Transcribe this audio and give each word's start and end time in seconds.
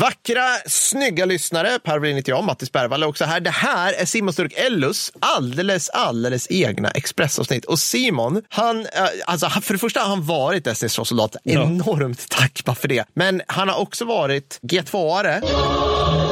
Vackra, 0.00 0.56
snygga 0.66 1.24
lyssnare. 1.24 1.78
Per 1.78 1.98
Wallin 1.98 2.16
heter 2.16 2.32
jag, 2.32 2.44
Mattis 2.44 2.72
Bergvall 2.72 3.02
är 3.02 3.06
också 3.06 3.24
här. 3.24 3.40
Det 3.40 3.50
här 3.50 3.92
är 3.92 4.04
Simon 4.04 4.32
Sturk 4.32 4.52
Ellus 4.56 5.12
alldeles, 5.20 5.88
alldeles 5.88 6.46
egna 6.50 6.90
Expressavsnitt. 6.90 7.64
Och 7.64 7.78
Simon, 7.78 8.42
han, 8.48 8.80
eh, 8.80 8.86
alltså 9.26 9.48
för 9.48 9.74
det 9.74 9.78
första 9.78 10.00
har 10.00 10.08
han 10.08 10.26
varit 10.26 10.76
SDs 10.76 10.92
soldat. 10.92 11.36
Enormt 11.44 12.28
tack 12.28 12.64
bara 12.64 12.76
för 12.76 12.88
det. 12.88 13.04
Men 13.14 13.42
han 13.46 13.68
har 13.68 13.80
också 13.80 14.04
varit 14.04 14.58
G2-are 14.62 16.27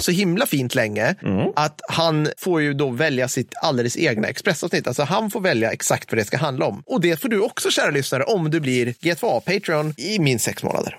så 0.00 0.10
himla 0.10 0.46
fint 0.46 0.74
länge 0.74 1.14
att 1.56 1.80
han 1.88 2.28
får 2.38 2.60
ju 2.62 2.74
då 2.74 2.90
välja 2.90 3.28
sitt 3.28 3.54
alldeles 3.62 3.96
egna 3.96 4.28
Expressavsnitt. 4.28 4.86
Alltså 4.86 5.02
han 5.02 5.30
får 5.30 5.40
välja 5.40 5.72
exakt 5.72 6.12
vad 6.12 6.18
det 6.18 6.24
ska 6.24 6.36
handla 6.36 6.66
om. 6.66 6.82
Och 6.86 7.00
det 7.00 7.20
får 7.20 7.28
du 7.28 7.40
också 7.40 7.70
kära 7.70 7.90
lyssnare 7.90 8.22
om 8.22 8.50
du 8.50 8.60
blir 8.60 8.86
G2A 8.86 9.40
Patreon 9.40 9.94
i 9.96 10.18
minst 10.18 10.44
sex 10.44 10.62
månader. 10.62 10.98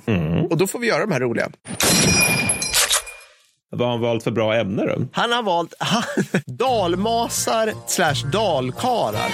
Och 0.49 0.57
då 0.57 0.67
får 0.67 0.79
vi 0.79 0.87
göra 0.87 0.99
de 1.05 1.11
här 1.11 1.19
roliga. 1.19 1.49
Vad 3.71 3.81
har 3.81 3.89
han 3.89 4.01
valt 4.01 4.23
för 4.23 4.31
bra 4.31 4.55
ämne 4.55 4.85
då? 4.85 5.07
Han 5.11 5.31
har 5.31 5.43
valt 5.43 5.73
dalmasar 6.45 7.73
slash 7.87 8.29
dalkarar. 8.31 9.33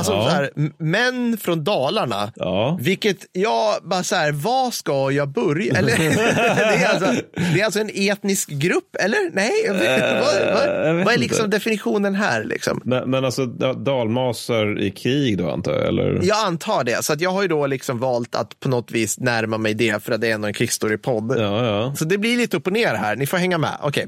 Alltså 0.00 0.12
Ja. 0.12 0.24
så 0.24 0.30
här, 0.30 0.50
män 0.78 1.36
från 1.40 1.64
Dalarna. 1.64 2.32
Ja. 2.36 2.78
Vilket 2.80 3.16
jag 3.32 3.74
bara 3.82 4.02
så 4.02 4.14
här, 4.16 4.32
vad 4.32 4.74
ska 4.74 5.10
jag 5.10 5.28
börja? 5.28 5.74
Eller, 5.78 5.98
det, 5.98 6.84
är 6.84 6.88
alltså, 6.88 7.22
det 7.54 7.60
är 7.60 7.64
alltså 7.64 7.80
en 7.80 7.90
etnisk 7.94 8.48
grupp, 8.48 8.96
eller? 9.00 9.30
Nej, 9.34 9.50
jag 9.66 9.74
vet, 9.74 10.00
vad, 10.00 10.34
jag 10.48 10.52
vad, 10.54 10.96
vet 10.96 11.04
vad 11.04 11.08
är 11.08 11.12
inte. 11.12 11.18
liksom 11.18 11.50
definitionen 11.50 12.14
här? 12.14 12.44
Liksom? 12.44 12.80
Men, 12.84 13.10
men 13.10 13.24
alltså 13.24 13.46
da- 13.46 13.72
dalmasar 13.72 14.80
i 14.80 14.90
krig 14.90 15.38
då 15.38 15.50
antar 15.50 15.72
jag? 15.72 15.86
Eller? 15.88 16.20
Jag 16.22 16.46
antar 16.46 16.84
det, 16.84 17.04
så 17.04 17.12
att 17.12 17.20
jag 17.20 17.30
har 17.30 17.42
ju 17.42 17.48
då 17.48 17.66
liksom 17.66 17.98
valt 17.98 18.34
att 18.34 18.60
på 18.60 18.68
något 18.68 18.90
vis 18.90 19.18
närma 19.18 19.58
mig 19.58 19.74
det 19.74 20.04
för 20.04 20.12
att 20.12 20.20
det 20.20 20.28
är 20.30 20.34
ändå 20.34 20.46
en 20.48 20.54
krigsstorypodd. 20.54 21.34
Ja, 21.38 21.64
ja. 21.66 21.94
Så 21.96 22.04
det 22.04 22.18
blir 22.18 22.36
lite 22.36 22.56
upp 22.56 22.66
och 22.66 22.72
ner 22.72 22.94
här, 22.94 23.16
ni 23.16 23.26
får 23.26 23.36
hänga 23.36 23.58
med. 23.58 23.76
Okej. 23.82 24.06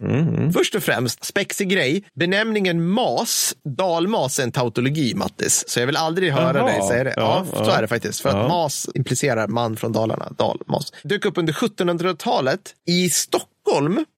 Först 0.55 0.75
och 0.75 0.83
främst, 0.83 1.25
spexig 1.25 1.69
grej. 1.69 2.05
Benämningen 2.15 2.89
mas, 2.91 3.55
dalmas 3.79 4.39
är 4.39 4.43
en 4.43 4.53
tautologi, 4.53 5.15
Mattis. 5.15 5.65
Så 5.69 5.81
jag 5.83 5.87
vill 5.87 5.97
aldrig 5.97 6.33
höra 6.33 6.59
Jaha. 6.59 6.67
dig 6.67 6.83
säga 6.89 7.05
det. 7.05 7.15
Ja, 7.17 7.47
Ja, 7.53 7.65
så 7.65 7.71
är 7.71 7.83
det 7.83 7.89
faktiskt. 7.89 8.21
För 8.21 8.29
Ja. 8.29 8.37
att 8.43 8.49
mas 8.49 8.89
implicerar 8.95 9.49
man 9.49 9.77
från 9.77 9.93
Dalarna, 9.93 10.33
dalmas. 10.39 10.93
Dök 11.03 11.25
upp 11.25 11.39
under 11.39 11.53
1700-talet 11.53 12.61
i 12.89 13.11
Stockholm 13.11 13.49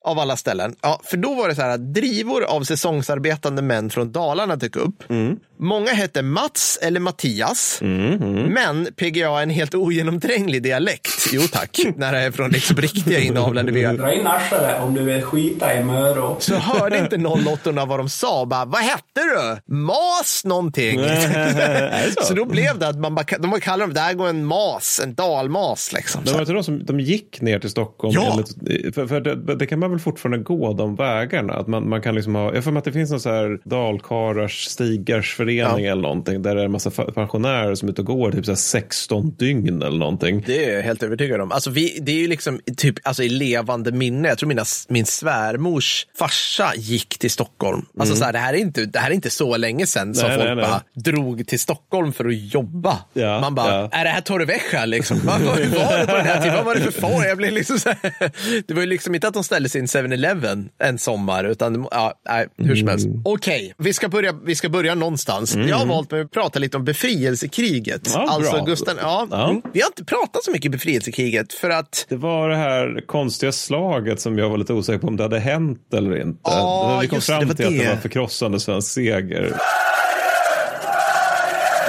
av 0.04 0.18
alla 0.18 0.36
ställen. 0.36 0.74
Ja, 0.82 1.00
för 1.04 1.16
då 1.16 1.34
var 1.34 1.48
det 1.48 1.54
så 1.54 1.62
här 1.62 1.70
att 1.70 1.94
drivor 1.94 2.44
av 2.44 2.62
säsongsarbetande 2.62 3.62
män 3.62 3.90
från 3.90 4.12
Dalarna 4.12 4.56
dök 4.56 4.76
upp. 4.76 5.10
Mm. 5.10 5.36
Många 5.58 5.90
hette 5.90 6.22
Mats 6.22 6.78
eller 6.82 7.00
Mattias, 7.00 7.78
men 8.48 8.88
PGA 8.96 9.38
är 9.38 9.42
en 9.42 9.50
helt 9.50 9.74
ogenomtränglig 9.74 10.62
dialekt. 10.62 11.28
Jo 11.32 11.42
tack, 11.52 11.78
när 11.96 12.12
det 12.12 12.18
är 12.18 12.30
från 12.30 12.50
liksom 12.50 12.76
riktiga 12.76 13.20
inavlade 13.20 13.72
byar. 13.72 13.94
Dra 13.94 14.12
in 14.12 14.26
arslet 14.26 14.82
om 14.82 14.94
du 14.94 15.02
vill 15.02 15.22
skita 15.22 15.74
i 15.74 15.84
Mörå. 15.84 16.36
Så 16.40 16.54
hörde 16.54 16.98
inte 16.98 17.16
08 17.52 17.84
vad 17.84 17.98
de 17.98 18.08
sa. 18.08 18.46
Bara, 18.46 18.64
vad 18.64 18.82
hette 18.82 19.20
du? 19.20 19.74
Mas 19.74 20.44
någonting. 20.44 21.00
så 22.22 22.34
då 22.34 22.44
blev 22.44 22.78
det 22.78 22.88
att 22.88 22.98
man 22.98 23.14
bara, 23.14 23.26
de 23.38 23.50
bara 23.50 23.60
kallar 23.60 23.86
dem, 23.86 23.94
där 23.94 24.12
går 24.12 24.28
en 24.28 24.44
mas, 24.44 25.00
en 25.04 25.14
dalmas. 25.14 25.92
Liksom. 25.92 26.24
Det 26.24 26.32
var 26.32 26.40
inte 26.40 26.52
de 26.52 26.64
som 26.64 26.84
de 26.84 27.00
gick 27.00 27.40
ner 27.40 27.58
till 27.58 27.70
Stockholm? 27.70 28.14
Ja. 28.14 28.32
Eller, 28.32 28.92
för 28.92 29.06
för 29.06 29.33
det, 29.34 29.66
kan 29.66 29.78
man 29.78 29.90
väl 29.90 30.00
fortfarande 30.00 30.38
gå 30.38 30.72
de 30.72 30.96
vägarna? 30.96 31.52
Att 31.52 31.66
man, 31.66 31.88
man 31.88 32.02
kan 32.02 32.14
liksom 32.14 32.34
ha, 32.34 32.54
jag 32.54 32.64
får 32.64 32.70
mig 32.70 32.78
att 32.78 32.84
det 32.84 32.92
finns 32.92 33.10
någon 33.10 33.20
så 33.20 33.30
här 33.30 33.58
dalkarars 33.64 34.64
stigars 34.64 35.34
förening 35.34 35.84
eller 35.84 36.02
någonting. 36.02 36.42
Där 36.42 36.54
det 36.54 36.60
är 36.60 36.64
en 36.64 36.72
massa 36.72 36.90
pensionärer 36.90 37.74
som 37.74 37.88
är 37.88 37.92
ute 37.92 38.00
och 38.02 38.06
går 38.06 38.32
typ 38.32 38.44
så 38.44 38.50
här 38.50 38.56
16 38.56 39.34
dygn 39.38 39.82
eller 39.82 39.98
någonting. 39.98 40.44
Det 40.46 40.64
är 40.64 40.74
jag 40.74 40.82
helt 40.82 41.02
övertygad 41.02 41.40
om. 41.40 41.52
Alltså 41.52 41.70
vi, 41.70 41.98
det 42.02 42.12
är 42.12 42.16
ju 42.16 42.28
liksom 42.28 42.60
typ, 42.76 42.94
alltså 43.02 43.22
i 43.22 43.28
levande 43.28 43.92
minne. 43.92 44.28
Jag 44.28 44.38
tror 44.38 44.48
mina, 44.48 44.64
min 44.88 45.06
svärmors 45.06 46.06
farsa 46.18 46.72
gick 46.76 47.18
till 47.18 47.30
Stockholm. 47.30 47.86
Alltså 47.98 48.16
så 48.16 48.24
här, 48.24 48.32
det, 48.32 48.38
här 48.38 48.54
är 48.54 48.58
inte, 48.58 48.84
det 48.84 48.98
här 48.98 49.10
är 49.10 49.14
inte 49.14 49.30
så 49.30 49.56
länge 49.56 49.86
sedan 49.86 50.14
som 50.14 50.28
Nej, 50.28 50.36
folk 50.36 50.46
nej, 50.46 50.56
nej. 50.56 50.64
bara 50.64 50.82
drog 50.94 51.46
till 51.46 51.60
Stockholm 51.60 52.12
för 52.12 52.24
att 52.24 52.54
jobba. 52.54 52.98
Ja, 53.12 53.40
Man 53.40 53.54
bara, 53.54 53.74
ja. 53.74 53.88
är 53.92 54.04
det 54.04 54.10
här 54.10 54.20
Torrevieja 54.20 54.86
liksom? 54.86 55.20
Vad 55.24 55.40
var 55.40 55.56
det 55.56 56.06
på 56.06 56.16
den 56.16 56.26
här 56.26 56.40
tiden? 56.40 56.56
Vad 56.56 56.64
var 56.64 56.74
det 56.74 56.80
för 56.80 57.00
far? 57.00 57.24
Jag 57.24 57.36
blev 57.36 57.52
liksom 57.52 57.78
så 57.78 57.88
här, 57.88 57.98
det 58.66 58.74
var 58.74 58.80
ju 58.80 58.86
liksom 58.86 59.14
inte 59.14 59.23
att 59.28 59.34
de 59.34 59.44
ställde 59.44 59.78
en 59.78 59.86
7-Eleven 59.86 60.68
en 60.78 60.98
sommar, 60.98 61.44
utan 61.44 61.86
ja, 61.90 62.14
nej, 62.28 62.46
hur 62.56 62.76
som 62.76 62.88
helst. 62.88 63.06
Okej, 63.24 63.74
vi, 63.78 63.92
ska 63.92 64.08
börja, 64.08 64.32
vi 64.44 64.54
ska 64.54 64.68
börja 64.68 64.94
någonstans. 64.94 65.54
Jag 65.54 65.76
har 65.76 65.86
valt 65.86 66.12
att 66.12 66.30
prata 66.30 66.58
lite 66.58 66.76
om 66.76 66.84
befrielsekriget. 66.84 68.10
Ja, 68.14 68.26
alltså 68.30 68.52
bra. 68.52 68.64
Gustav, 68.64 68.96
ja, 69.00 69.26
Ja. 69.30 69.50
mm. 69.50 69.62
Vi 69.72 69.80
har 69.80 69.86
inte 69.88 70.04
pratat 70.04 70.44
så 70.44 70.50
mycket 70.50 70.72
befrielsekriget 70.72 71.52
för 71.52 71.70
att 71.70 72.06
Det 72.08 72.16
var 72.16 72.48
det 72.48 72.56
här 72.56 73.02
konstiga 73.06 73.52
slaget 73.52 74.20
som 74.20 74.38
jag 74.38 74.50
var 74.50 74.58
lite 74.58 74.72
osäker 74.72 74.98
på 74.98 75.06
om 75.06 75.16
det 75.16 75.22
hade 75.22 75.38
hänt 75.38 75.80
eller 75.94 76.20
inte. 76.22 76.40
Ja, 76.44 76.98
vi 77.02 77.08
kom 77.08 77.18
det, 77.18 77.24
fram 77.24 77.48
det 77.48 77.54
till 77.54 77.66
att 77.66 77.72
det 77.72 77.78
det. 77.78 77.88
var 77.88 77.96
förkrossande 77.96 78.60
svensk 78.60 78.92
seger. 78.92 79.52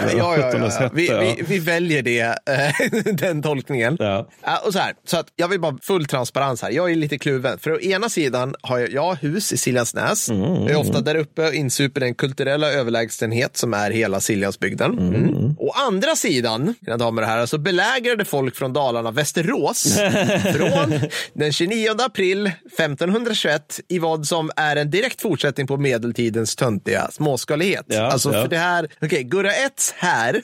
Ja, 0.01 0.37
ja, 0.37 0.51
ja, 0.53 0.71
ja. 0.79 0.89
Vi, 0.93 1.07
vi, 1.07 1.43
vi 1.47 1.59
väljer 1.59 2.01
det, 2.01 2.21
eh, 2.21 3.13
den 3.13 3.41
tolkningen. 3.41 3.97
Ja. 3.99 4.27
Och 4.65 4.73
så, 4.73 4.79
här, 4.79 4.93
så 5.07 5.17
att 5.17 5.27
jag 5.35 5.47
vill 5.47 5.59
bara 5.59 5.77
full 5.81 6.05
transparens 6.05 6.61
här. 6.61 6.71
Jag 6.71 6.91
är 6.91 6.95
lite 6.95 7.17
kluven. 7.17 7.59
För 7.59 7.71
å 7.71 7.79
ena 7.79 8.09
sidan 8.09 8.55
har 8.61 8.79
jag, 8.79 8.91
jag 8.91 9.01
har 9.01 9.15
hus 9.15 9.53
i 9.53 9.57
Siljansnäs. 9.57 10.29
Mm, 10.29 10.43
jag 10.43 10.71
är 10.71 10.79
ofta 10.79 11.01
där 11.01 11.15
uppe 11.15 11.47
och 11.47 11.53
insuper 11.53 12.01
den 12.01 12.15
kulturella 12.15 12.71
överlägsenhet 12.71 13.57
som 13.57 13.73
är 13.73 13.91
hela 13.91 14.19
Siljansbygden. 14.19 14.99
Mm. 14.99 15.55
Å 15.57 15.71
andra 15.71 16.15
sidan, 16.15 16.75
mina 16.79 16.97
damer 16.97 17.21
och 17.21 17.27
herrar, 17.27 17.45
så 17.45 17.57
belägrade 17.57 18.25
folk 18.25 18.55
från 18.55 18.73
Dalarna 18.73 19.11
Västerås 19.11 19.97
från 20.55 20.99
den 21.33 21.51
29 21.51 21.89
april 21.99 22.47
1521 22.47 23.79
i 23.87 23.99
vad 23.99 24.27
som 24.27 24.51
är 24.55 24.75
en 24.75 24.89
direkt 24.91 25.21
fortsättning 25.21 25.67
på 25.67 25.77
medeltidens 25.77 26.55
töntiga 26.55 27.07
småskalighet. 27.11 27.85
Ja, 27.87 28.01
alltså 28.01 28.33
ja. 28.33 28.41
för 28.41 28.47
det 28.47 28.57
här, 28.57 28.89
okej, 29.01 29.23
Gurra 29.23 29.51
1 29.53 29.84
här, 29.97 30.41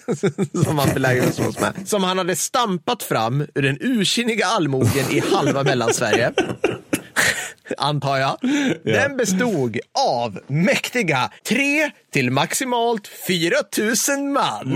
som 0.64 0.78
han 0.78 0.94
belägrades 0.94 1.40
med, 1.60 1.74
som 1.86 2.04
han 2.04 2.18
hade 2.18 2.36
stampat 2.36 3.04
fram 3.04 3.42
ur 3.56 3.62
den 3.62 3.78
ursinniga 3.82 4.46
allmogen 4.46 5.12
i 5.12 5.24
halva 5.34 5.64
Mellansverige. 5.64 6.32
Antar 7.78 8.18
jag. 8.18 8.38
Den 8.84 9.18
bestod 9.18 9.78
av 10.16 10.40
mäktiga 10.48 11.32
tre 11.48 11.92
till 12.14 12.32
maximalt 12.32 13.08
4 13.28 13.56
000 14.18 14.24
man. 14.32 14.76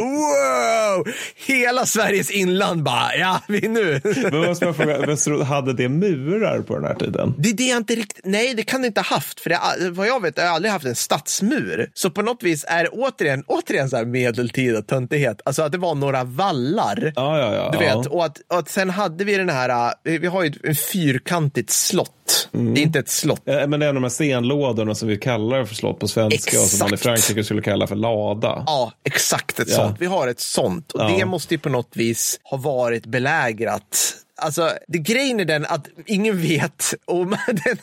wow! 0.00 1.12
Hela 1.46 1.86
Sveriges 1.86 2.30
inland 2.30 2.82
bara, 2.82 3.16
ja, 3.16 3.40
vi 3.48 3.68
nu. 3.68 4.00
Men 4.04 4.40
vad 4.46 4.56
ska 4.56 4.66
jag 4.66 4.76
fråga, 4.76 4.98
Västerås, 4.98 5.42
hade 5.42 5.72
det 5.72 5.88
murar 5.88 6.60
på 6.60 6.74
den 6.74 6.84
här 6.84 6.94
tiden? 6.94 7.34
Det 7.38 7.48
är 7.48 7.54
det 7.54 7.68
jag 7.68 7.76
inte 7.76 7.94
riktigt, 7.94 8.24
nej 8.24 8.54
det 8.54 8.62
kan 8.62 8.80
det 8.80 8.86
inte 8.86 9.00
ha 9.00 9.06
haft. 9.06 9.40
För 9.40 9.50
det, 9.50 9.60
vad 9.90 10.06
jag 10.06 10.22
vet 10.22 10.38
har 10.38 10.44
jag 10.44 10.54
aldrig 10.54 10.72
haft 10.72 10.86
en 10.86 10.94
stadsmur. 10.94 11.90
Så 11.94 12.10
på 12.10 12.22
något 12.22 12.42
vis 12.42 12.64
är 12.68 12.82
det 12.82 12.88
återigen, 12.88 13.44
återigen 13.46 13.90
så 13.90 13.96
här 13.96 14.04
medeltida 14.04 14.82
töntighet. 14.82 15.40
Alltså 15.44 15.62
att 15.62 15.72
det 15.72 15.78
var 15.78 15.94
några 15.94 16.24
vallar. 16.24 17.12
Ja, 17.16 17.38
ja, 17.38 17.54
ja. 17.54 17.78
Du 17.78 17.84
ja. 17.84 17.98
vet, 17.98 18.06
och 18.06 18.24
att, 18.24 18.38
och 18.48 18.58
att 18.58 18.68
sen 18.68 18.90
hade 18.90 19.24
vi 19.24 19.36
den 19.36 19.48
här, 19.48 19.92
äh, 20.04 20.20
vi 20.20 20.26
har 20.26 20.42
ju 20.42 20.48
ett 20.50 20.56
en 20.64 20.74
fyrkantigt 20.74 21.70
slott. 21.76 22.48
Det 22.52 22.58
är 22.80 22.82
inte 22.82 22.98
ett 22.98 23.08
slott. 23.08 23.42
Ja, 23.44 23.66
Men 23.66 23.80
det 23.80 23.86
är 23.86 23.92
de 23.92 24.02
här 24.02 24.10
stenlådorna 24.10 24.94
som 24.94 25.08
vi 25.08 25.16
kallar 25.16 25.64
för 25.64 25.74
slott 25.74 25.98
på 25.98 26.08
svenska 26.08 26.60
och 26.60 26.66
som 26.66 26.78
man 26.78 26.88
i 26.90 26.94
Exakt. 26.94 27.02
Frankrike 27.02 27.44
skulle 27.44 27.62
kalla 27.62 27.86
för 27.86 27.96
lada. 27.96 28.62
Ja, 28.66 28.92
exakt 29.04 29.60
ett 29.60 29.68
Ja. 29.70 29.76
sånt. 29.76 29.96
Vi 30.00 30.06
har 30.06 30.28
ett 30.28 30.40
sånt. 30.40 30.92
Och 30.92 31.00
Ja. 31.00 31.14
det 31.18 31.24
måste 31.26 31.54
ju 31.54 31.58
på 31.58 31.68
något 31.68 31.90
vis 31.96 32.40
ha 32.42 32.56
varit 32.56 33.06
belägrat. 33.06 34.14
Alltså, 34.38 34.70
det, 34.88 34.98
grejen 34.98 35.40
är 35.40 35.44
den 35.44 35.64
att 35.66 35.88
ingen 36.06 36.40
vet 36.42 36.94
om 37.04 37.36
den, 37.46 37.78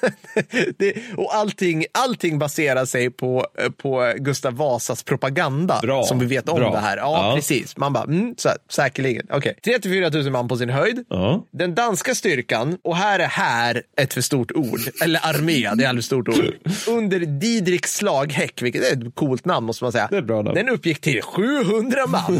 det, 0.77 0.93
och 1.17 1.35
allting, 1.35 1.85
allting 1.91 2.39
baserar 2.39 2.85
sig 2.85 3.09
på, 3.09 3.45
på 3.77 4.13
Gustav 4.17 4.53
Vasas 4.55 5.03
propaganda. 5.03 5.79
Bra, 5.81 6.03
Som 6.03 6.19
vi 6.19 6.25
vet 6.25 6.49
om 6.49 6.59
bra. 6.59 6.71
det 6.71 6.79
här. 6.79 6.97
Ja, 6.97 7.03
Ja. 7.29 7.35
precis. 7.35 7.77
Man 7.77 7.93
bara, 7.93 8.03
mm, 8.03 8.35
så 8.37 8.49
säkerligen. 8.71 9.27
Okej. 9.31 9.55
34 9.65 10.09
000 10.09 10.31
man 10.31 10.47
på 10.47 10.57
sin 10.57 10.69
höjd. 10.69 11.05
Ja. 11.09 11.45
Den 11.51 11.75
danska 11.75 12.15
styrkan, 12.15 12.77
och 12.83 12.97
här 12.97 13.19
är 13.19 13.27
här 13.27 13.81
ett 13.97 14.13
för 14.13 14.21
stort 14.21 14.51
ord, 14.51 14.79
eller 15.03 15.19
armé, 15.23 15.69
det 15.75 15.83
är 15.83 15.89
alldeles 15.89 16.05
stort 16.05 16.27
ord, 16.29 16.45
under 16.87 17.19
Didrik 17.19 17.87
Slaghäck, 17.87 18.61
vilket 18.61 18.83
är 18.83 18.93
ett 19.07 19.15
coolt 19.15 19.45
namn 19.45 19.65
måste 19.65 19.83
man 19.83 19.91
säga. 19.91 20.07
Det 20.09 20.15
är 20.15 20.19
ett 20.19 20.27
bra 20.27 20.41
namn. 20.41 20.55
Den 20.55 20.69
uppgick 20.69 21.01
till 21.01 21.21
700 21.21 22.07
man. 22.07 22.39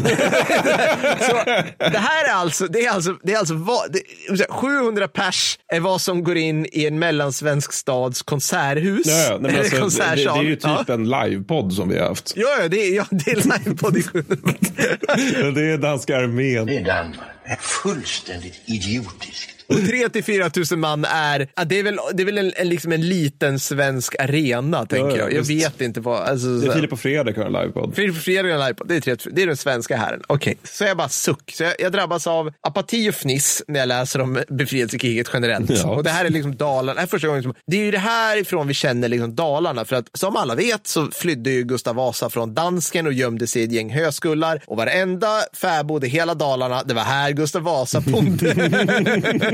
så 1.20 1.44
det 1.78 1.98
här 1.98 2.24
är 2.28 2.32
alltså, 2.34 2.66
det 2.66 2.84
är 2.86 2.90
alltså, 2.90 3.16
det 3.22 3.32
är 3.32 3.38
alltså, 3.38 3.54
det, 3.90 4.00
700 4.48 5.08
pers 5.08 5.58
är 5.72 5.80
vad 5.80 6.00
som 6.00 6.24
går 6.24 6.36
in 6.36 6.66
i 6.72 6.86
en 6.86 6.98
mellansvensk 6.98 7.72
stads 7.72 8.22
konserthus. 8.22 9.06
Ja, 9.06 9.38
nej, 9.40 9.58
alltså, 9.82 10.02
det, 10.02 10.14
det 10.14 10.22
är 10.22 10.42
ju 10.42 10.56
typ 10.56 10.64
ja. 10.64 10.84
en 10.88 11.08
livepodd 11.08 11.72
som 11.72 11.88
vi 11.88 11.98
har 11.98 12.08
haft. 12.08 12.32
Ja, 12.36 12.56
ja, 12.60 12.68
det 12.68 12.76
är, 12.76 12.96
ja, 12.96 13.06
det 13.10 13.30
är 13.30 13.58
livepodd 13.58 13.96
i 13.96 14.02
700 14.02 14.36
Det 15.54 15.72
är 15.72 15.78
danska 15.78 16.16
armén. 16.16 16.66
Det 16.66 16.76
är 16.76 16.84
Danmark. 16.84 17.18
är 17.44 17.56
fullständigt 17.56 18.60
idiotiskt. 18.66 19.53
Och 19.66 19.86
3 19.86 20.08
till 20.08 20.24
4 20.24 20.50
tusen 20.50 20.80
man 20.80 21.04
är, 21.04 21.48
ja, 21.56 21.64
det 21.64 21.78
är 21.78 21.82
väl, 21.82 21.98
det 22.14 22.22
är 22.22 22.24
väl 22.24 22.38
en, 22.38 22.52
en, 22.56 22.68
liksom 22.68 22.92
en 22.92 23.08
liten 23.08 23.58
svensk 23.58 24.14
arena, 24.18 24.86
tänker 24.86 25.10
ja, 25.10 25.16
jag. 25.16 25.32
Jag 25.32 25.42
visst. 25.42 25.66
vet 25.66 25.80
inte 25.80 26.00
vad. 26.00 26.22
Alltså, 26.22 26.46
Det 26.48 26.66
är 26.66 26.72
Filip 26.72 26.92
och 26.92 27.00
Fredrik 27.00 27.36
har 27.36 27.44
en 27.44 27.52
livepodd. 27.52 27.94
Filip 27.94 28.16
Fredrik 28.16 28.52
har 28.52 28.60
en 28.60 28.66
livepodd. 28.66 28.88
Det 28.88 28.96
är, 28.96 29.00
tre, 29.00 29.16
det 29.32 29.42
är 29.42 29.46
den 29.46 29.56
svenska 29.56 29.96
herren. 29.96 30.22
Okej, 30.26 30.56
så 30.64 30.84
jag 30.84 30.96
bara 30.96 31.08
suck. 31.08 31.52
Så 31.54 31.62
jag, 31.62 31.74
jag 31.78 31.92
drabbas 31.92 32.26
av 32.26 32.52
apati 32.60 33.10
och 33.10 33.14
fniss 33.14 33.62
när 33.68 33.80
jag 33.80 33.86
läser 33.86 34.20
om 34.20 34.42
befrielsekriget 34.48 35.30
generellt. 35.32 35.70
Ja. 35.70 35.90
Och 35.90 36.04
det 36.04 36.10
här 36.10 36.24
är 36.24 36.30
liksom 36.30 36.56
Dalarna. 36.56 37.00
Det, 37.00 37.02
är 37.02 37.06
första 37.06 37.28
gången 37.28 37.42
som, 37.42 37.54
det 37.66 37.76
är 37.76 37.84
ju 37.84 37.90
det 37.90 37.98
här 37.98 38.36
ifrån 38.36 38.68
vi 38.68 38.74
känner 38.74 39.08
liksom 39.08 39.34
Dalarna. 39.34 39.84
För 39.84 39.96
att 39.96 40.10
som 40.12 40.36
alla 40.36 40.54
vet 40.54 40.86
så 40.86 41.10
flydde 41.10 41.50
ju 41.50 41.62
Gustav 41.62 41.94
Vasa 41.94 42.30
från 42.30 42.54
dansken 42.54 43.06
och 43.06 43.12
gömde 43.12 43.46
sig 43.46 43.62
i 43.62 43.64
ett 43.64 43.72
gäng 43.72 43.90
höskullar. 43.90 44.62
Och 44.66 44.76
varenda 44.76 45.40
fäbod 45.60 46.04
i 46.04 46.08
hela 46.08 46.34
Dalarna, 46.34 46.82
det 46.82 46.94
var 46.94 47.02
här 47.02 47.30
Gustav 47.30 47.62
Vasa 47.62 48.00
bodde. 48.00 48.54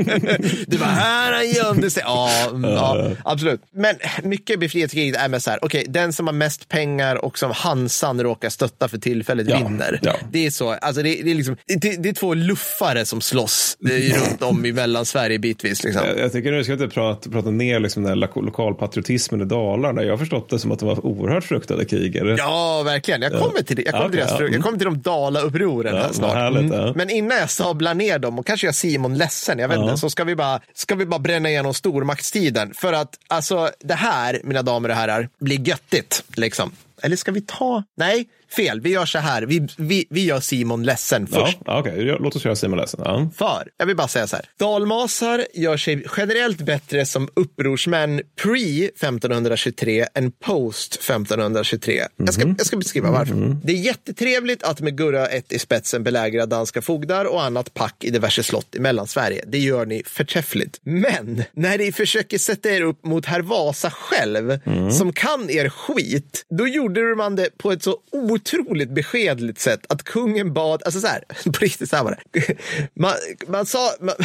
det 0.67 0.77
var 0.77 0.87
här 0.87 1.33
han 1.33 1.49
gömde 1.49 1.89
sig. 1.91 2.03
Ja, 2.05 2.29
mm, 2.49 2.71
ja, 2.71 3.09
absolut. 3.25 3.61
Men 3.73 3.95
mycket 4.23 4.59
befrielsekriget 4.59 5.15
är 5.17 5.29
med 5.29 5.43
så 5.43 5.49
här, 5.49 5.59
okej, 5.61 5.85
den 5.89 6.13
som 6.13 6.27
har 6.27 6.33
mest 6.33 6.67
pengar 6.69 7.15
och 7.25 7.37
som 7.37 7.51
Hansan 7.51 8.23
råkar 8.23 8.49
stötta 8.49 8.87
för 8.87 8.97
tillfället 8.97 9.49
Ja, 9.49 9.57
vinner. 9.57 9.99
ja. 10.01 10.13
Det 10.31 10.45
är 10.45 10.51
så, 10.51 10.69
alltså 10.69 11.01
det, 11.03 11.09
det 11.23 11.31
är 11.31 11.35
liksom, 11.35 11.57
det, 11.67 12.03
det 12.03 12.09
är 12.09 12.13
två 12.13 12.33
luffare 12.33 13.05
som 13.05 13.21
slåss 13.21 13.77
eh, 13.89 14.19
runt 14.19 14.41
om 14.41 14.65
i 14.65 14.71
Mellansverige 14.71 15.39
bitvis. 15.39 15.83
Liksom. 15.83 16.03
Jag, 16.07 16.19
jag 16.19 16.31
tycker 16.31 16.51
nu 16.51 16.63
ska 16.63 16.75
vi 16.75 16.83
inte 16.83 16.93
prata, 16.93 17.29
prata 17.29 17.49
ner 17.51 17.79
liksom 17.79 18.03
den 18.03 18.09
här 18.09 18.15
lo- 18.15 18.41
lokalpatriotismen 18.41 19.41
i 19.41 19.45
Dalarna. 19.45 20.03
Jag 20.03 20.11
har 20.11 20.17
förstått 20.17 20.49
det 20.49 20.59
som 20.59 20.71
att 20.71 20.79
det 20.79 20.85
var 20.85 21.05
oerhört 21.05 21.43
fruktade 21.43 21.85
krig. 21.85 22.15
Är 22.15 22.25
det? 22.25 22.35
Ja, 22.37 22.83
verkligen. 22.83 23.21
Jag 23.21 23.31
kommer 23.31 23.61
till 23.61 23.75
det. 23.75 23.81
Jag 23.85 23.93
kommer, 23.93 24.09
till, 24.09 24.19
Okej, 24.21 24.27
deras 24.29 24.39
ja. 24.41 24.47
jag 24.55 24.63
kommer 24.63 24.77
till 24.77 24.85
de 24.85 25.01
Dala-upproren 25.01 25.95
Ja, 25.95 26.01
här 26.01 26.13
snart. 26.13 26.31
Mm. 26.35 26.41
härligt, 26.55 26.73
ja. 26.73 26.93
Men 26.95 27.09
innan 27.09 27.37
jag 27.37 27.49
sablar 27.49 27.93
ner 27.93 28.19
dem 28.19 28.39
och 28.39 28.45
kanske 28.45 28.67
gör 28.67 28.71
Simon 28.73 29.17
ledsen, 29.17 29.59
jag 29.59 29.67
vet 29.67 29.77
Ja. 29.91 29.97
så 29.97 30.09
ska 30.09 30.23
vi, 30.23 30.35
bara, 30.35 30.59
ska 30.73 30.95
vi 30.95 31.05
bara 31.05 31.19
bränna 31.19 31.49
igenom 31.49 31.73
stormaktstiden. 31.73 32.73
För 32.73 32.93
att 32.93 33.19
alltså, 33.27 33.69
det 33.79 33.93
här, 33.95 34.41
mina 34.43 34.61
damer 34.61 34.89
och 34.89 34.95
herrar, 34.95 35.29
blir 35.39 35.67
göttigt. 35.67 36.23
Liksom. 36.35 36.71
Eller 37.01 37.15
ska 37.15 37.31
vi 37.31 37.41
ta? 37.41 37.83
Nej, 37.97 38.29
fel. 38.55 38.81
Vi 38.81 38.89
gör 38.89 39.05
så 39.05 39.19
här. 39.19 39.41
Vi, 39.41 39.67
vi, 39.77 40.05
vi 40.09 40.25
gör 40.25 40.39
Simon 40.39 40.83
ledsen 40.83 41.27
först. 41.27 41.57
ja, 41.65 41.79
okej. 41.79 42.17
Låt 42.19 42.35
oss 42.35 42.41
köra 42.43 42.55
Simon 42.55 42.77
ledsen. 42.79 43.01
Ja. 43.05 43.29
För, 43.35 43.69
jag 43.77 43.85
vill 43.85 43.95
bara 43.95 44.07
säga 44.07 44.27
så 44.27 44.35
här. 44.35 44.45
Dalmasar 44.59 45.45
gör 45.53 45.77
sig 45.77 46.05
generellt 46.17 46.61
bättre 46.61 47.05
som 47.05 47.29
upprorsmän 47.33 48.21
pre-1523 48.41 50.05
än 50.13 50.31
post-1523. 50.31 52.01
Jag, 52.17 52.33
ska, 52.33 52.47
jag 52.47 52.65
ska 52.65 52.77
beskriva 52.77 53.11
varför. 53.11 53.57
Det 53.63 53.73
är 53.73 53.77
jättetrevligt 53.77 54.63
att 54.63 54.81
med 54.81 54.97
Gurra 54.97 55.27
ett 55.27 55.51
i 55.51 55.59
spetsen 55.59 56.03
belägra 56.03 56.45
danska 56.45 56.81
fogdar 56.81 57.25
och 57.25 57.43
annat 57.43 57.73
pack 57.73 58.03
i 58.03 58.09
diverse 58.09 58.43
slott 58.43 58.75
i 58.75 58.79
Mellansverige. 58.79 59.43
Det 59.47 59.57
gör 59.57 59.85
ni 59.85 60.03
förträffligt. 60.05 60.79
Men 60.83 61.43
när 61.53 61.77
ni 61.77 61.91
försöker 61.91 62.37
sätta 62.37 62.69
er 62.69 62.81
upp 62.81 63.05
mot 63.05 63.25
herr 63.25 63.41
Vasa 63.41 63.91
själv, 63.91 64.59
som 64.91 65.13
kan 65.13 65.49
er 65.49 65.69
skit, 65.69 66.45
då 66.49 66.67
gjorde 66.67 66.90
man 67.15 67.35
det 67.35 67.57
på 67.57 67.71
ett 67.71 67.83
så 67.83 67.97
otroligt 68.11 68.89
beskedligt 68.89 69.59
sätt 69.59 69.79
att 69.89 70.03
kungen 70.03 70.53
bad, 70.53 70.81
alltså 70.85 70.99
så 70.99 71.07
här, 71.07 71.23
på 71.43 71.59
riktigt 71.59 71.89
så 71.89 71.95
här 71.95 72.03
var 72.03 72.19
det. 72.31 72.55
Man, 72.93 73.13
man 73.47 73.65
sa, 73.65 73.91
man, 73.99 74.15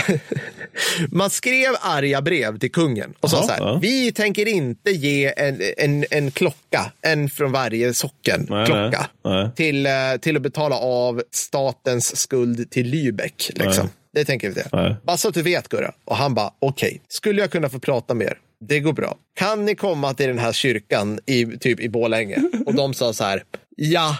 man 1.10 1.30
skrev 1.30 1.74
arga 1.80 2.22
brev 2.22 2.58
till 2.58 2.72
kungen 2.72 3.14
och 3.20 3.30
sa 3.30 3.36
Ja, 3.36 3.42
så 3.42 3.52
här, 3.52 3.60
ja. 3.60 3.78
vi 3.82 4.12
tänker 4.12 4.48
inte 4.48 4.90
ge 4.90 5.32
en, 5.36 5.60
en, 5.76 6.04
en 6.10 6.30
klocka, 6.30 6.92
en 7.02 7.30
från 7.30 7.52
varje 7.52 7.94
socken, 7.94 8.46
Nej, 8.50 8.66
klocka, 8.66 9.06
nej. 9.24 9.50
Till, 9.56 9.86
eh, 9.86 9.92
till 10.20 10.36
att 10.36 10.42
betala 10.42 10.76
av 10.76 11.22
statens 11.30 12.16
skuld 12.16 12.70
till 12.70 12.86
Lübeck. 12.94 13.50
Liksom. 13.64 13.84
Nej. 13.84 13.94
Det 14.16 14.24
tänker 14.24 14.50
vi 14.50 14.60
inte. 14.60 14.96
Bara 15.04 15.16
så 15.16 15.28
att 15.28 15.34
du 15.34 15.42
vet 15.42 15.68
Gurra. 15.68 15.92
Och 16.04 16.16
han 16.16 16.34
bara, 16.34 16.50
okej, 16.58 17.00
skulle 17.08 17.40
jag 17.40 17.50
kunna 17.50 17.68
få 17.68 17.78
prata 17.78 18.14
med 18.14 18.26
er? 18.26 18.38
Det 18.60 18.80
går 18.80 18.92
bra. 18.92 19.16
Kan 19.34 19.64
ni 19.64 19.74
komma 19.74 20.14
till 20.14 20.26
den 20.26 20.38
här 20.38 20.52
kyrkan 20.52 21.20
i, 21.26 21.46
typ 21.46 21.80
i 21.80 21.88
Borlänge? 21.88 22.42
Och 22.66 22.74
de 22.74 22.94
sa 22.94 23.12
så 23.12 23.24
här, 23.24 23.42
ja. 23.76 24.16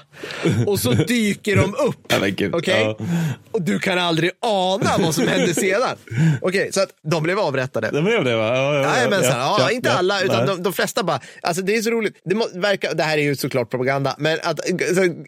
Och 0.67 0.81
så 0.81 0.93
dyker 0.93 1.57
de 1.57 1.75
upp. 1.75 1.97
Ja, 2.09 2.27
ja. 2.65 2.99
Och 3.51 3.63
du 3.63 3.79
kan 3.79 3.99
aldrig 3.99 4.31
ana 4.41 4.91
vad 4.99 5.15
som 5.15 5.29
hände 5.29 5.55
sedan. 5.55 5.97
Okej, 6.41 6.73
så 6.73 6.81
att 6.83 6.89
de 7.11 7.23
blev 7.23 7.39
avrättade. 7.39 7.91
Det 7.91 8.03
blev 8.03 8.25
det 8.25 8.37
va? 8.37 8.57
Ja, 8.57 8.75
ja, 8.75 8.83
Nej, 8.83 9.11
men 9.11 9.23
sen, 9.23 9.39
ja, 9.39 9.71
inte 9.71 9.93
alla, 9.93 10.23
utan 10.23 10.47
de, 10.47 10.63
de 10.63 10.73
flesta 10.73 11.03
bara, 11.03 11.21
alltså 11.43 11.63
det 11.63 11.77
är 11.77 11.83
så 11.83 11.91
roligt, 11.91 12.21
det, 12.25 12.35
må, 12.35 12.47
verkar, 12.55 12.95
det 12.95 13.03
här 13.03 13.19
är 13.19 13.23
ju 13.23 13.37
såklart 13.37 13.71
propaganda, 13.71 14.15
men 14.19 14.39
att 14.43 14.61
så, 14.95 15.25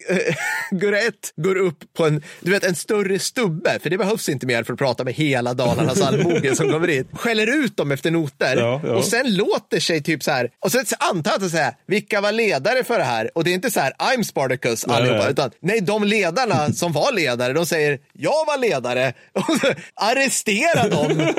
Gurra 0.71 0.99
1 0.99 1.13
går 1.35 1.55
upp 1.55 1.93
på 1.97 2.05
en, 2.05 2.23
du 2.41 2.51
vet, 2.51 2.63
en 2.63 2.75
större 2.75 3.19
stubbe, 3.19 3.79
för 3.83 3.89
det 3.89 3.97
behövs 3.97 4.29
inte 4.29 4.45
mer 4.45 4.63
för 4.63 4.73
att 4.73 4.79
prata 4.79 5.03
med 5.03 5.13
hela 5.13 5.53
Dalarnas 5.53 6.01
allmoge 6.07 6.55
som 6.55 6.71
kommer 6.71 6.87
dit, 6.87 7.07
skäller 7.13 7.63
ut 7.63 7.77
dem 7.77 7.91
efter 7.91 8.11
noter 8.11 8.57
Ja, 8.57 8.81
ja. 8.83 8.93
och 8.93 9.05
sen 9.05 9.35
låter 9.35 9.79
sig 9.79 10.03
typ 10.03 10.23
så 10.23 10.31
här, 10.31 10.49
och 10.59 10.71
sen 10.71 10.85
antar 10.99 11.31
jag 11.31 11.43
att 11.43 11.51
säga, 11.51 11.73
vilka 11.87 12.21
var 12.21 12.31
ledare 12.31 12.83
för 12.83 12.97
det 12.97 13.03
här? 13.03 13.31
Och 13.35 13.43
det 13.43 13.49
är 13.49 13.53
inte 13.53 13.71
så 13.71 13.79
här, 13.79 13.93
I'm 14.19 14.23
Spartacus 14.23 14.85
allihopa, 14.87 15.19
nej. 15.19 15.31
utan 15.31 15.51
nej, 15.59 15.81
de 15.81 16.03
ledarna 16.03 16.73
som 16.73 16.91
var 16.91 17.11
ledare, 17.11 17.53
de 17.53 17.65
säger, 17.65 17.99
jag 18.13 18.45
var 18.47 18.57
ledare, 18.57 19.13
arrestera 19.95 20.89
dem. 20.89 21.33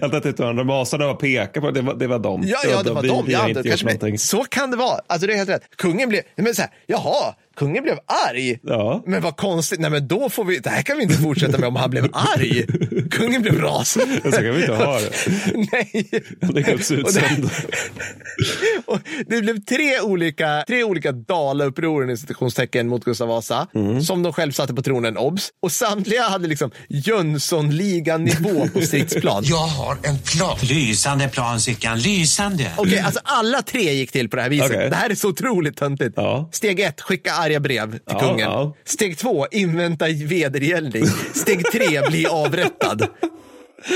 Att 0.02 0.12
det 0.12 0.20
typ 0.20 0.40
andra 0.40 0.64
masarna 0.64 1.06
var 1.06 1.14
pekar 1.14 1.60
på 1.60 1.70
det 1.70 1.80
var, 1.80 1.94
det 1.94 2.06
var 2.06 2.18
dem. 2.18 2.42
Ja, 2.46 2.58
ja, 2.70 2.82
det 2.82 2.90
var 2.90 3.02
vi, 3.02 3.08
de. 3.08 3.26
Vi 3.26 3.32
Ja, 3.32 3.42
det 3.42 3.48
inte 3.48 3.62
kanske 3.68 4.18
så 4.18 4.44
kan 4.44 4.70
det 4.70 4.76
vara. 4.76 5.00
Alltså, 5.06 5.26
det 5.26 5.32
är 5.32 5.36
helt 5.36 5.50
rätt. 5.50 5.76
Kungen 5.76 6.08
blev, 6.08 6.22
men 6.36 6.54
så 6.54 6.62
här, 6.62 6.70
jaha, 6.86 7.34
kungen 7.58 7.82
blev 7.82 7.98
arg. 8.30 8.58
Ja. 8.62 9.02
Men 9.06 9.22
vad 9.22 9.36
konstigt, 9.36 9.80
nej 9.80 9.90
men 9.90 10.08
då 10.08 10.28
får 10.30 10.44
vi, 10.44 10.58
det 10.58 10.70
här 10.70 10.82
kan 10.82 10.96
vi 10.96 11.02
inte 11.02 11.14
fortsätta 11.14 11.58
med 11.58 11.68
om 11.68 11.76
han 11.76 11.90
blev 11.90 12.04
arg. 12.12 12.66
Kungen 13.10 13.42
blev 13.42 13.60
rasande. 13.60 14.20
Så 14.24 14.30
kan 14.30 14.54
vi 14.54 14.60
inte 14.60 14.74
ha 14.74 14.98
det. 15.00 15.10
Nej. 15.72 16.08
Det 16.40 16.60
är 16.60 16.64
helt 16.64 16.90
Och 18.86 18.98
det 19.26 19.40
blev 19.42 19.60
tre 19.64 20.00
olika, 20.00 20.64
tre 20.66 20.84
olika 20.84 21.12
Dalauppror 21.12 22.10
i 22.10 22.16
citationstecken 22.16 22.88
mot 22.88 23.04
Gustav 23.04 23.28
Vasa, 23.28 23.66
Mm. 23.74 24.00
som 24.02 24.22
de 24.22 24.32
själv 24.32 24.52
satte 24.52 24.74
på 24.74 24.82
tronen, 24.82 25.16
obs. 25.16 25.48
Och 25.62 25.72
samtliga 25.72 26.22
hade 26.22 26.48
liksom 26.48 26.70
Jönssonligan-nivå 26.88 28.68
på 28.68 28.80
stridsplan. 28.80 29.42
Jag 29.46 29.56
har 29.56 29.96
en 30.02 30.18
plan. 30.18 30.58
Lysande 30.62 31.28
plan, 31.28 31.60
Sickan. 31.60 31.98
Lysande. 31.98 32.72
Okej, 32.76 32.98
alltså 32.98 33.20
alla 33.24 33.62
tre 33.62 33.92
gick 33.92 34.12
till 34.12 34.28
på 34.30 34.36
det 34.36 34.42
här 34.42 34.50
viset. 34.50 34.70
Okej. 34.70 34.90
Det 34.90 34.96
här 34.96 35.10
är 35.10 35.14
så 35.14 35.28
otroligt 35.28 35.76
töntigt. 35.76 36.12
Ja. 36.16 36.48
Steg 36.52 36.80
ett, 36.80 37.00
skicka 37.00 37.32
arga 37.48 37.60
brev 37.60 37.90
till 37.92 38.00
Ja, 38.06 38.18
kungen. 38.20 38.38
ja. 38.50 38.74
Steg 38.84 39.18
två, 39.18 39.46
invänta 39.50 40.06
vedergällning. 40.26 41.04
Steg 41.34 41.64
tre, 41.72 42.00
bli 42.10 42.26
avrättad. 42.26 43.06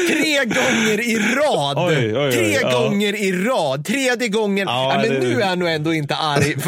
Tre 0.08 0.44
gånger 0.44 1.00
i 1.00 1.16
rad! 1.18 1.76
Oj, 1.78 1.96
oj, 1.96 2.16
oj, 2.18 2.32
Tre 2.32 2.58
ja. 2.62 2.78
gånger 2.80 3.14
i 3.14 3.32
rad. 3.32 3.84
Tredje 3.84 4.28
gången. 4.28 4.68
Ja, 4.68 4.98
men 5.02 5.12
det- 5.12 5.20
nu 5.20 5.40
är 5.42 5.46
han 5.46 5.58
nog 5.58 5.68
ändå 5.68 5.94
inte 5.94 6.14
arg. 6.16 6.56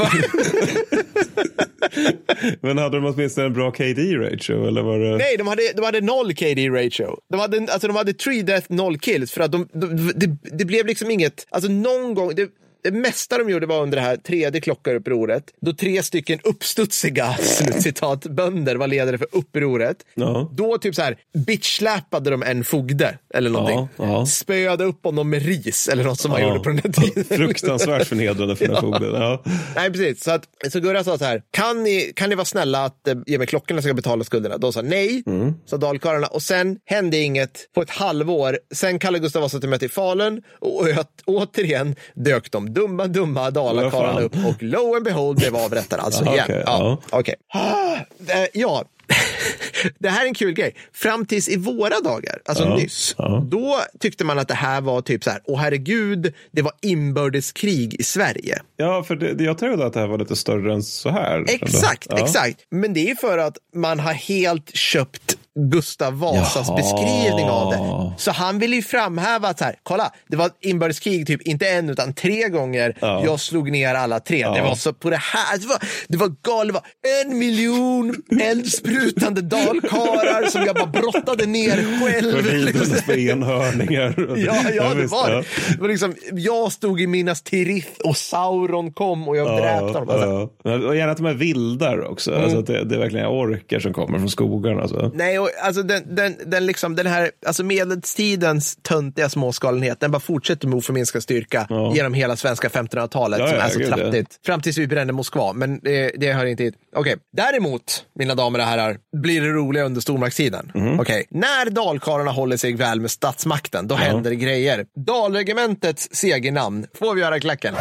Men 2.60 2.78
hade 2.78 2.96
de 3.00 3.06
åtminstone 3.06 3.46
en 3.46 3.52
bra 3.52 3.70
KD-ratio? 3.70 4.68
Eller 4.68 4.82
var 4.82 4.98
det... 4.98 5.16
Nej, 5.16 5.36
de 5.38 5.46
hade, 5.46 5.62
de 5.76 5.84
hade 5.84 6.00
noll 6.00 6.34
KD 6.34 6.68
ratio. 6.68 7.16
De 7.30 7.40
hade, 7.40 7.72
alltså, 7.72 7.86
de 7.88 7.96
hade 7.96 8.12
three 8.12 8.42
death, 8.42 8.66
noll 8.72 8.98
kills. 8.98 9.32
För 9.32 9.40
att 9.40 9.52
de, 9.52 9.68
de, 9.72 10.12
det, 10.16 10.36
det 10.58 10.64
blev 10.64 10.86
liksom 10.86 11.10
inget, 11.10 11.46
alltså 11.50 11.70
någon 11.70 12.14
gång, 12.14 12.34
det, 12.34 12.48
det 12.84 12.90
mesta 12.90 13.38
de 13.38 13.50
gjorde 13.50 13.66
var 13.66 13.82
under 13.82 13.96
det 13.96 14.02
här 14.02 14.16
tredje 14.16 14.60
klockarupproret, 14.60 15.44
då 15.60 15.72
tre 15.72 16.02
stycken 16.02 16.38
uppstudsiga 16.44 17.36
citat, 17.80 18.26
bönder 18.26 18.76
var 18.76 18.86
ledare 18.86 19.18
för 19.18 19.26
upproret. 19.32 19.96
Ja. 20.14 20.50
Då 20.52 20.78
typ 20.78 20.94
så 20.94 21.02
här 21.02 21.16
bitchsläpade 21.46 22.30
de 22.30 22.42
en 22.42 22.64
fogde 22.64 23.18
eller 23.34 23.50
någonting. 23.50 23.78
Ja, 23.78 23.88
ja. 24.06 24.26
Spöade 24.26 24.84
upp 24.84 25.04
honom 25.04 25.30
med 25.30 25.42
ris 25.46 25.88
eller 25.88 26.04
något 26.04 26.20
som 26.20 26.30
man 26.30 26.42
gjorde 26.42 26.60
på 26.60 26.68
den 26.68 26.78
här 26.84 26.92
tiden. 26.92 27.24
Fruktansvärt 27.24 28.06
förnedrande 28.06 28.56
för 28.56 28.66
den 28.66 28.74
här 28.74 28.80
fogden. 29.00 29.38
Nej, 29.76 29.90
precis. 29.92 30.24
Så, 30.24 30.30
att, 30.30 30.48
så 30.72 30.80
Gurra 30.80 31.04
sa 31.04 31.18
så 31.18 31.24
här, 31.24 31.42
kan 31.50 31.82
ni, 31.82 32.12
kan 32.16 32.28
ni 32.28 32.34
vara 32.34 32.44
snälla 32.44 32.84
att 32.84 33.08
eh, 33.08 33.14
ge 33.26 33.38
mig 33.38 33.46
klockorna 33.46 33.82
så 33.82 33.88
jag 33.88 33.90
kan 33.90 33.96
betala 33.96 34.24
skulderna? 34.24 34.58
De 34.58 34.72
sa 34.72 34.82
nej, 34.82 35.22
Mm. 35.26 35.54
sa 35.66 35.76
dalkarlarna. 35.76 36.26
Och 36.26 36.42
sen 36.42 36.78
hände 36.84 37.16
inget 37.18 37.68
på 37.74 37.82
ett 37.82 37.90
halvår. 37.90 38.58
Sen 38.74 38.98
kallade 38.98 39.22
Gustav 39.22 39.42
Vasa 39.42 39.60
till 39.60 39.68
möte 39.68 39.84
i 39.84 39.88
Falun 39.88 40.42
och 40.60 40.88
ö- 40.88 41.04
återigen 41.24 41.94
dök 42.14 42.50
de 42.50 42.73
dumma, 42.74 43.06
dumma 43.06 43.50
dalakarlarna 43.50 44.20
upp 44.20 44.34
och 44.46 44.62
lo 44.62 44.94
and 44.94 45.04
behold 45.04 45.36
blev 45.38 45.56
avrättade 45.56 46.02
alltså 46.02 46.24
Ja, 46.24 46.32
igen. 46.32 46.44
okej, 46.48 46.62
ja, 46.66 46.98
ja. 47.10 47.18
okej. 47.18 47.34
Ah, 47.54 47.94
eh, 48.32 48.46
ja. 48.54 48.84
det 49.98 50.08
här 50.08 50.22
är 50.24 50.28
en 50.28 50.34
kul 50.34 50.52
grej. 50.52 50.74
Fram 50.92 51.26
tills 51.26 51.48
i 51.48 51.56
våra 51.56 52.00
dagar, 52.00 52.38
alltså 52.44 52.64
Ja, 52.64 52.76
nyss, 52.76 53.14
ja. 53.18 53.42
då 53.50 53.80
tyckte 54.00 54.24
man 54.24 54.38
att 54.38 54.48
det 54.48 54.54
här 54.54 54.80
var 54.80 55.00
typ 55.00 55.24
så 55.24 55.30
här, 55.30 55.40
åh 55.44 55.58
herregud, 55.60 56.34
det 56.52 56.62
var 56.62 56.72
inbördeskrig 56.82 57.94
i 57.94 58.02
Sverige. 58.02 58.58
Ja, 58.76 59.02
för 59.02 59.16
det- 59.16 59.44
jag 59.44 59.58
trodde 59.58 59.86
att 59.86 59.92
det 59.92 60.00
här 60.00 60.06
var 60.06 60.18
lite 60.18 60.36
större 60.36 60.72
än 60.74 60.82
så 60.82 61.10
här. 61.10 61.44
Exakt, 61.48 62.06
Ja. 62.10 62.18
exakt. 62.24 62.60
Men 62.70 62.94
det 62.94 63.10
är 63.10 63.14
för 63.14 63.38
att 63.38 63.58
man 63.74 64.00
har 64.00 64.12
helt 64.12 64.76
köpt 64.76 65.36
Gustav 65.58 66.18
Vasas 66.18 66.68
Jaha. 66.68 66.76
beskrivning 66.76 67.48
av 67.50 67.70
det. 67.72 68.12
Så 68.22 68.30
han 68.30 68.58
vill 68.58 68.74
ju 68.74 68.82
framhäva 68.82 69.48
att 69.48 69.58
så 69.58 69.64
här, 69.64 69.74
kolla, 69.82 70.12
det 70.28 70.36
var 70.36 70.50
inbördeskrig 70.60 71.26
typ 71.26 71.42
inte 71.42 71.68
en 71.68 71.90
utan 71.90 72.12
tre 72.14 72.48
gånger. 72.48 72.96
Ja. 73.00 73.24
Jag 73.24 73.40
slog 73.40 73.70
ner 73.70 73.94
alla 73.94 74.20
tre. 74.20 74.36
Det 74.48 74.58
Ja. 74.58 74.64
var 74.64 74.74
så 74.74 74.92
på 74.92 75.10
det 75.10 75.16
här, 75.16 75.58
det 75.58 75.66
var, 75.66 75.78
det 76.08 76.16
var 76.16 76.32
galet. 76.42 76.74
Det 76.74 76.80
var 77.08 77.24
en 77.32 77.38
miljon 77.38 78.14
eldsprutande 78.40 79.40
dalkarlar 79.42 80.48
som 80.50 80.62
jag 80.66 80.74
bara 80.74 80.86
brottade 80.86 81.46
ner 81.46 81.76
själv. 82.10 82.46
Ridandes 82.46 83.04
på 83.06 83.12
enhörningar. 83.12 84.14
Ja, 84.44 84.56
ja, 84.74 84.94
det 84.94 85.06
var 85.06 85.30
ja. 85.30 85.36
det. 85.36 85.44
det 85.74 85.80
var 85.80 85.88
liksom, 85.88 86.14
jag 86.32 86.72
stod 86.72 87.00
i 87.00 87.06
Minas 87.06 87.42
Tirith 87.42 88.00
och 88.04 88.16
Sauron 88.16 88.92
kom 88.92 89.28
och 89.28 89.36
jag 89.36 89.46
dräpte 89.62 89.98
honom. 89.98 90.08
Alltså, 90.08 90.48
ja. 90.62 90.88
Och 90.88 90.96
gärna 90.96 91.12
att 91.12 91.16
de 91.18 91.26
är 91.26 91.34
vildar 91.34 92.10
också. 92.10 92.30
Mm. 92.30 92.44
Alltså 92.44 92.62
det, 92.62 92.84
det 92.84 92.94
är 92.94 92.98
verkligen 92.98 93.26
orker 93.26 93.80
som 93.80 93.92
kommer 93.92 94.18
från 94.18 94.30
skogarna. 94.30 94.82
Alltså. 94.82 95.10
Nej, 95.14 95.38
och, 95.44 95.50
alltså 95.62 95.82
den, 95.82 96.14
den, 96.14 96.36
den, 96.46 96.66
liksom, 96.66 96.96
den 96.96 97.06
här 97.06 97.30
alltså 97.46 97.64
medeltidens 97.64 98.76
töntiga 98.82 99.28
småskalenhet, 99.28 100.00
den 100.00 100.10
bara 100.10 100.20
fortsätter 100.20 100.68
med 100.68 100.76
oförminskad 100.78 101.22
styrka 101.22 101.66
genom 101.94 102.14
hela 102.14 102.36
svenska 102.36 102.68
1500-talet 102.68 103.40
Ja, 103.40 103.46
som 103.46 103.56
ja, 103.56 103.62
är 103.62 103.68
så 103.68 103.78
gud, 103.78 103.88
ja. 103.88 103.96
klattigt. 103.96 104.40
Fram 104.46 104.60
tills 104.60 104.78
vi 104.78 104.86
brände 104.86 105.12
Moskva, 105.12 105.52
men 105.52 105.80
det, 105.82 106.10
det 106.16 106.32
hör 106.32 106.46
inte 106.46 106.62
hit. 106.62 106.74
Okej, 106.96 107.16
däremot, 107.36 108.04
mina 108.18 108.34
damer 108.34 108.58
och 108.58 108.64
herrar, 108.64 108.96
blir 109.22 109.40
det 109.40 109.48
roliga 109.48 109.84
under 109.84 110.00
stormaktstiden. 110.00 110.70
Mhm. 110.74 111.00
Okej, 111.00 111.26
när 111.30 111.70
dalkarlarna 111.70 112.30
håller 112.30 112.56
sig 112.56 112.72
väl 112.74 113.00
med 113.00 113.10
statsmakten, 113.10 113.88
då 113.88 113.94
händer 113.94 114.30
det 114.30 114.36
grejer. 114.36 114.86
Dalregementets 115.06 116.08
segernamn 116.12 116.86
får 116.98 117.14
vi 117.14 117.20
göra 117.20 117.40
klacken. 117.40 117.74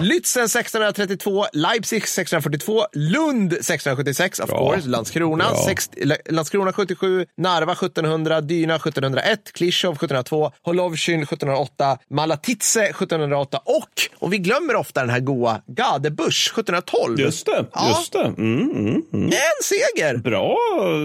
Lützen 0.00 0.42
1632, 0.48 1.46
Leipzig 1.52 1.96
1642, 2.02 2.86
Lund 2.92 3.52
1676, 3.52 4.40
of 4.40 4.48
Bra. 4.50 4.58
course, 4.58 4.88
Landskrona, 4.88 5.44
Bra. 5.50 5.64
sex, 5.66 5.90
Le- 5.96 6.16
Landskrona 6.30 6.72
77, 6.72 7.26
Narva 7.36 7.72
1700, 7.72 8.40
Dyna 8.40 8.74
1701, 8.74 9.52
Klishov 9.52 9.92
1702, 9.94 10.52
Holovsjyn 10.62 11.22
1708, 11.22 11.98
Malatitze 12.10 12.82
1708 12.84 13.58
och, 13.64 13.88
och 14.18 14.32
vi 14.32 14.38
glömmer 14.38 14.76
ofta 14.76 15.00
den 15.00 15.10
här 15.10 15.20
goa 15.20 15.60
Gadebusch 15.66 16.52
1712. 16.58 17.20
Just 17.20 17.46
det. 17.46 17.64
Ja. 17.72 17.88
Just 17.88 18.12
det. 18.12 18.24
Mm, 18.38 18.70
mm, 18.70 19.02
mm. 19.12 19.26
En 19.26 19.62
seger! 19.64 20.16
Bra, 20.16 20.56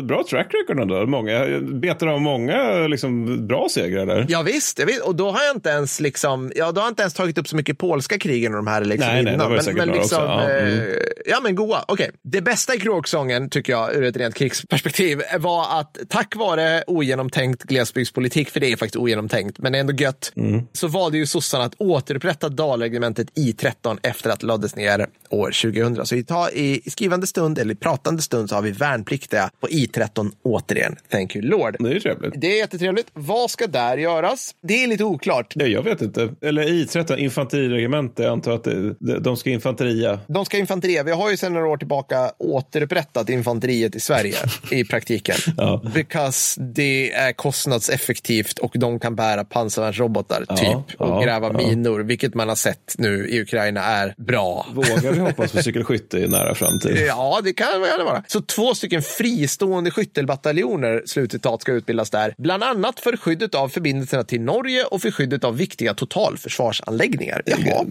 bra 0.04 0.24
track 0.30 0.48
record 0.54 0.80
ändå. 0.80 1.06
Många, 1.06 1.46
betar 1.62 2.08
av 2.08 2.22
många 2.22 2.88
liksom, 2.88 3.48
bra 3.48 3.68
segrar 3.70 4.06
där. 4.06 4.26
Ja, 4.30 4.42
visst, 4.42 4.80
jag 4.80 4.86
vet, 4.86 5.02
och 5.02 5.16
då 5.16 5.32
har 5.32 5.44
jag 5.44 5.56
inte 5.56 5.70
ens 5.70 6.00
liksom, 6.00 6.52
ja, 6.56 6.72
då 6.72 6.82
har 6.82 6.88
inte 6.88 7.02
ens 7.02 7.14
tagit 7.14 7.38
upp 7.38 7.48
så 7.48 7.56
mycket 7.56 7.78
polska 7.78 8.18
krigen 8.20 8.52
och 8.52 8.58
de 8.58 8.68
här 8.68 8.85
liksom 8.86 9.08
Nej, 9.08 9.24
nej, 9.24 9.34
innan. 9.34 9.50
det 9.52 9.58
det 9.58 9.64
säkert 9.64 9.86
några 9.86 10.00
också. 10.00 10.16
Ja, 10.16 10.50
eh, 10.52 10.74
mm. 10.74 11.00
ja, 11.26 11.40
men 11.44 11.56
goa. 11.56 11.86
Okej, 11.88 12.12
det 12.22 12.42
bästa 12.42 12.76
i 12.76 12.80
kråksången 12.80 13.50
tycker 13.50 13.74
jag 13.74 13.96
ur 13.96 14.04
ett 14.04 14.18
rent 14.18 14.36
krigsperspektiv 14.36 15.22
var 15.40 15.80
att 15.80 15.98
tack 16.10 16.36
vare 16.36 16.84
ogenomtänkt 16.88 17.64
glesbygdspolitik, 17.64 18.50
för 18.50 18.60
det 18.60 18.72
är 18.72 18.76
faktiskt 18.78 18.96
ogenomtänkt, 18.96 19.60
men 19.60 19.76
ändå 19.76 19.94
gött, 19.94 20.32
Mm. 20.36 20.62
så 20.74 20.88
valde 20.88 21.18
ju 21.18 21.26
sossarna 21.26 21.64
att 21.64 21.76
återupprätta 21.78 22.50
Dalregementet 22.50 23.28
I13 23.36 23.98
efter 24.04 24.30
att 24.30 24.40
det 24.40 24.46
lades 24.48 24.76
ner 24.76 25.08
år 25.30 25.52
2000. 25.62 26.06
Så 26.06 26.16
i, 26.16 26.24
ta, 26.24 26.50
i 26.50 26.82
skrivande 26.92 27.28
stund, 27.28 27.60
eller 27.60 27.74
i 27.74 27.78
pratande 27.78 28.22
stund, 28.22 28.50
så 28.50 28.56
har 28.56 28.62
vi 28.62 28.72
värnpliktiga 28.72 29.50
på 29.60 29.68
I13 29.68 30.32
återigen. 30.44 30.96
Thank 31.12 31.36
you 31.36 31.46
Lord. 31.46 31.76
Det 31.80 31.96
är 31.96 32.00
trevligt. 32.00 32.34
Det 32.38 32.48
är 32.48 32.58
jättetrevligt. 32.58 33.08
Vad 33.14 33.52
ska 33.52 33.68
där 33.68 33.98
göras? 33.98 34.56
Det 34.64 34.84
är 34.84 34.88
lite 34.88 35.04
oklart. 35.04 35.54
Ja, 35.56 35.66
jag 35.66 35.84
vet 35.84 36.02
inte. 36.02 36.30
Eller 36.42 36.64
I13, 36.64 37.18
infanteriregemente. 37.18 38.24
Jag 38.24 38.32
antar 38.32 38.52
att 38.52 38.64
det, 38.64 38.75
de- 39.24 39.38
ska 39.38 39.50
infanteria. 39.50 40.20
De 40.28 40.46
ska 40.46 40.58
infanteria. 40.58 41.04
Vi 41.04 41.12
har 41.12 41.32
ju 41.32 41.38
sedan 41.38 41.54
några 41.54 41.68
år 41.68 41.78
tillbaka 41.78 42.32
återupprättat 42.38 43.30
infanteriet 43.30 43.96
i 43.96 44.00
Sverige 44.00 44.36
i 44.72 44.84
praktiken. 44.84 45.36
Ja. 45.58 45.82
Because 45.94 46.62
det 46.62 47.12
är 47.14 47.32
kostnadseffektivt 47.34 48.60
och 48.60 48.72
de 48.76 49.00
kan 49.00 49.16
bära 49.16 49.44
pansarvärnsrobotar 49.44 50.46
Ja, 50.50 50.56
typ 50.58 51.02
och 51.02 51.08
ja, 51.10 51.22
gräva 51.22 51.52
minor, 51.54 52.00
vilket 52.00 52.34
man 52.34 52.48
har 52.50 52.56
sett 52.56 52.96
nu 52.98 53.28
i 53.30 53.42
Ukraina 53.42 53.82
är 53.82 54.14
bra. 54.18 54.68
Vågar 54.74 55.12
vi 55.12 55.20
hoppas 55.20 55.52
på 55.52 55.58
cykelskytte 55.64 56.18
i 56.18 56.28
nära 56.28 56.56
framtid? 56.56 56.98
Ja, 57.08 57.40
det 57.44 57.54
kan 57.54 57.82
väl 57.82 58.04
vara. 58.06 58.24
Så 58.28 58.42
två 58.42 58.76
stycken 58.76 59.02
fristående 59.02 59.92
skyttelbataljoner 59.92 61.04
slutcitat 61.06 61.62
ska 61.62 61.72
utbildas 61.72 62.10
där. 62.10 62.36
Bland 62.38 62.64
annat 62.64 63.00
för 63.00 63.18
skyddet 63.18 63.56
av 63.56 63.70
förbindelserna 63.70 64.24
till 64.24 64.42
Norge 64.42 64.84
och 64.84 65.02
för 65.02 65.12
skyddet 65.12 65.44
av 65.44 65.58
viktiga 65.58 65.94
totalförsvarsanläggningar. 65.94 67.42
Jaha. 67.46 67.86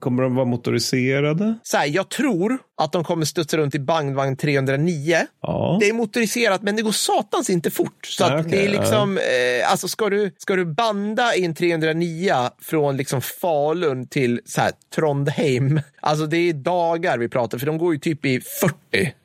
Kommer 0.00 0.22
de 0.22 0.34
vara 0.34 0.46
motoriserade? 0.46 1.54
Så 1.62 1.76
här, 1.76 1.86
jag 1.86 2.08
tror 2.08 2.58
att 2.78 2.92
de 2.92 3.04
kommer 3.04 3.24
studsa 3.24 3.56
runt 3.56 3.74
i 3.74 3.78
bandvagn 3.78 4.36
309. 4.36 5.16
Ja. 5.42 5.76
Det 5.80 5.88
är 5.88 5.92
motoriserat, 5.92 6.62
men 6.62 6.76
det 6.76 6.82
går 6.82 6.92
satans 6.92 7.50
inte 7.50 7.70
fort. 7.70 8.06
Så 8.06 8.22
Ja, 8.24 8.40
okej, 8.40 8.50
det 8.50 8.64
är 8.64 8.68
liksom, 8.68 9.18
eh, 9.18 9.70
alltså 9.70 9.88
ska 9.88 10.10
du, 10.10 10.30
ska 10.38 10.56
du 10.56 10.64
banda 10.64 11.34
i 11.34 11.44
en 11.44 11.54
309 11.54 12.34
från 12.62 12.96
liksom 12.96 13.20
Falun 13.22 14.06
till 14.06 14.40
så 14.44 14.60
här, 14.60 14.70
Trondheim, 14.94 15.80
alltså 16.00 16.26
det 16.26 16.36
är 16.36 16.52
dagar 16.52 17.18
vi 17.18 17.28
pratar, 17.28 17.58
för 17.58 17.66
de 17.66 17.78
går 17.78 17.92
ju 17.94 17.98
typ 18.00 18.24
i 18.26 18.40
40 18.40 18.74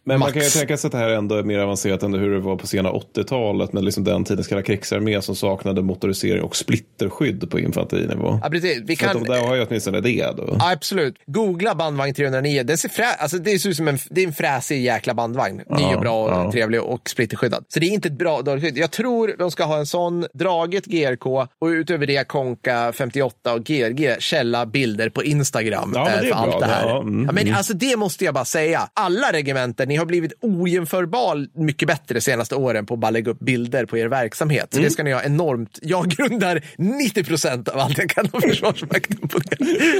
Men 0.03 0.19
max. 0.19 0.27
man 0.27 0.33
kan 0.33 0.43
ju 0.43 0.49
tänka 0.49 0.77
sig 0.77 0.87
att 0.87 0.91
det 0.91 0.97
här 0.97 1.09
ändå 1.09 1.35
är 1.35 1.43
mer 1.43 1.59
avancerat 1.59 2.03
än 2.03 2.13
hur 2.13 2.31
det 2.33 2.39
var 2.39 2.55
på 2.55 2.67
sena 2.67 2.91
80-talet 2.91 3.73
med 3.73 3.83
liksom 3.83 4.03
den 4.03 4.23
tidens 4.23 4.47
kalla 4.47 4.61
krigsarmé 4.61 5.21
som 5.21 5.35
saknade 5.35 5.81
motorisering 5.81 6.43
och 6.43 6.55
splitterskydd 6.55 7.49
på 7.51 7.59
infanterinivå. 7.59 8.39
Ja, 8.43 8.49
precis. 8.49 8.81
Vi 8.85 8.95
Så 8.95 9.05
att 9.05 9.11
kan, 9.11 9.23
de 9.23 9.33
där 9.33 9.47
har 9.47 9.55
ju 9.55 9.65
åtminstone 9.65 10.01
det 10.01 10.31
då. 10.37 10.55
Ja, 10.59 10.71
absolut. 10.71 11.15
Googla 11.25 11.75
bandvagn 11.75 12.13
309. 12.13 12.63
Det 12.63 12.77
ser, 12.77 12.89
frä, 12.89 13.05
alltså 13.19 13.37
det 13.43 13.59
ser 13.59 13.69
ut 13.69 13.77
som 13.77 13.87
en, 13.87 13.97
det 14.09 14.21
är 14.23 14.27
en 14.27 14.33
fräsig 14.33 14.83
jäkla 14.83 15.13
bandvagn. 15.13 15.61
Ny 15.69 15.83
och 15.95 16.01
bra 16.01 16.23
och 16.23 16.31
ja. 16.31 16.51
trevlig 16.51 16.81
och 16.81 17.09
splitterskyddad. 17.09 17.65
Så 17.67 17.79
det 17.79 17.85
är 17.85 17.89
inte 17.89 18.07
ett 18.07 18.17
bra 18.17 18.41
dåligt 18.41 18.63
skydd. 18.63 18.77
Jag 18.77 18.91
tror 18.91 19.35
de 19.39 19.51
ska 19.51 19.63
ha 19.63 19.77
en 19.77 19.85
sån, 19.85 20.25
draget 20.33 20.85
GRK 20.85 21.25
och 21.59 21.67
utöver 21.67 22.07
det 22.07 22.27
Konka 22.27 22.93
58 22.93 23.53
och 23.53 23.63
GRG, 23.63 24.15
källa 24.19 24.65
bilder 24.65 25.09
på 25.09 25.23
Instagram 25.23 25.91
Ja, 25.95 26.09
eh, 26.09 26.19
för 26.19 26.31
allt 26.31 26.51
bra. 26.51 26.59
det 26.59 26.65
här. 26.65 26.87
Ja, 26.87 27.01
mm, 27.01 27.25
ja, 27.25 27.31
men 27.31 27.53
alltså 27.55 27.73
det 27.73 27.97
måste 27.97 28.25
jag 28.25 28.33
bara 28.33 28.45
säga. 28.45 28.89
Alla 28.93 29.31
regementen, 29.33 29.87
ni 29.87 29.95
har 29.95 30.05
blivit 30.05 30.33
ojämförbar 30.41 31.47
mycket 31.53 31.87
bättre 31.87 32.13
de 32.13 32.21
senaste 32.21 32.55
åren 32.55 32.85
på 32.85 32.93
att 32.93 32.99
bara 32.99 33.11
lägga 33.11 33.31
upp 33.31 33.39
bilder 33.39 33.85
på 33.85 33.97
er 33.97 34.07
verksamhet. 34.07 34.67
Så 34.71 34.77
Mm. 34.77 34.87
det 34.89 34.93
ska 34.93 35.03
ni 35.03 35.11
ha 35.11 35.23
enormt. 35.23 35.79
Jag 35.81 36.07
grundar 36.09 36.61
90 36.77 37.23
procent 37.23 37.67
av 37.67 37.79
allt 37.79 37.97
jag 37.97 38.09
kan 38.09 38.27
om 38.31 38.41
Försvarsmakten 38.41 39.27
på 39.27 39.39
det. 39.39 39.57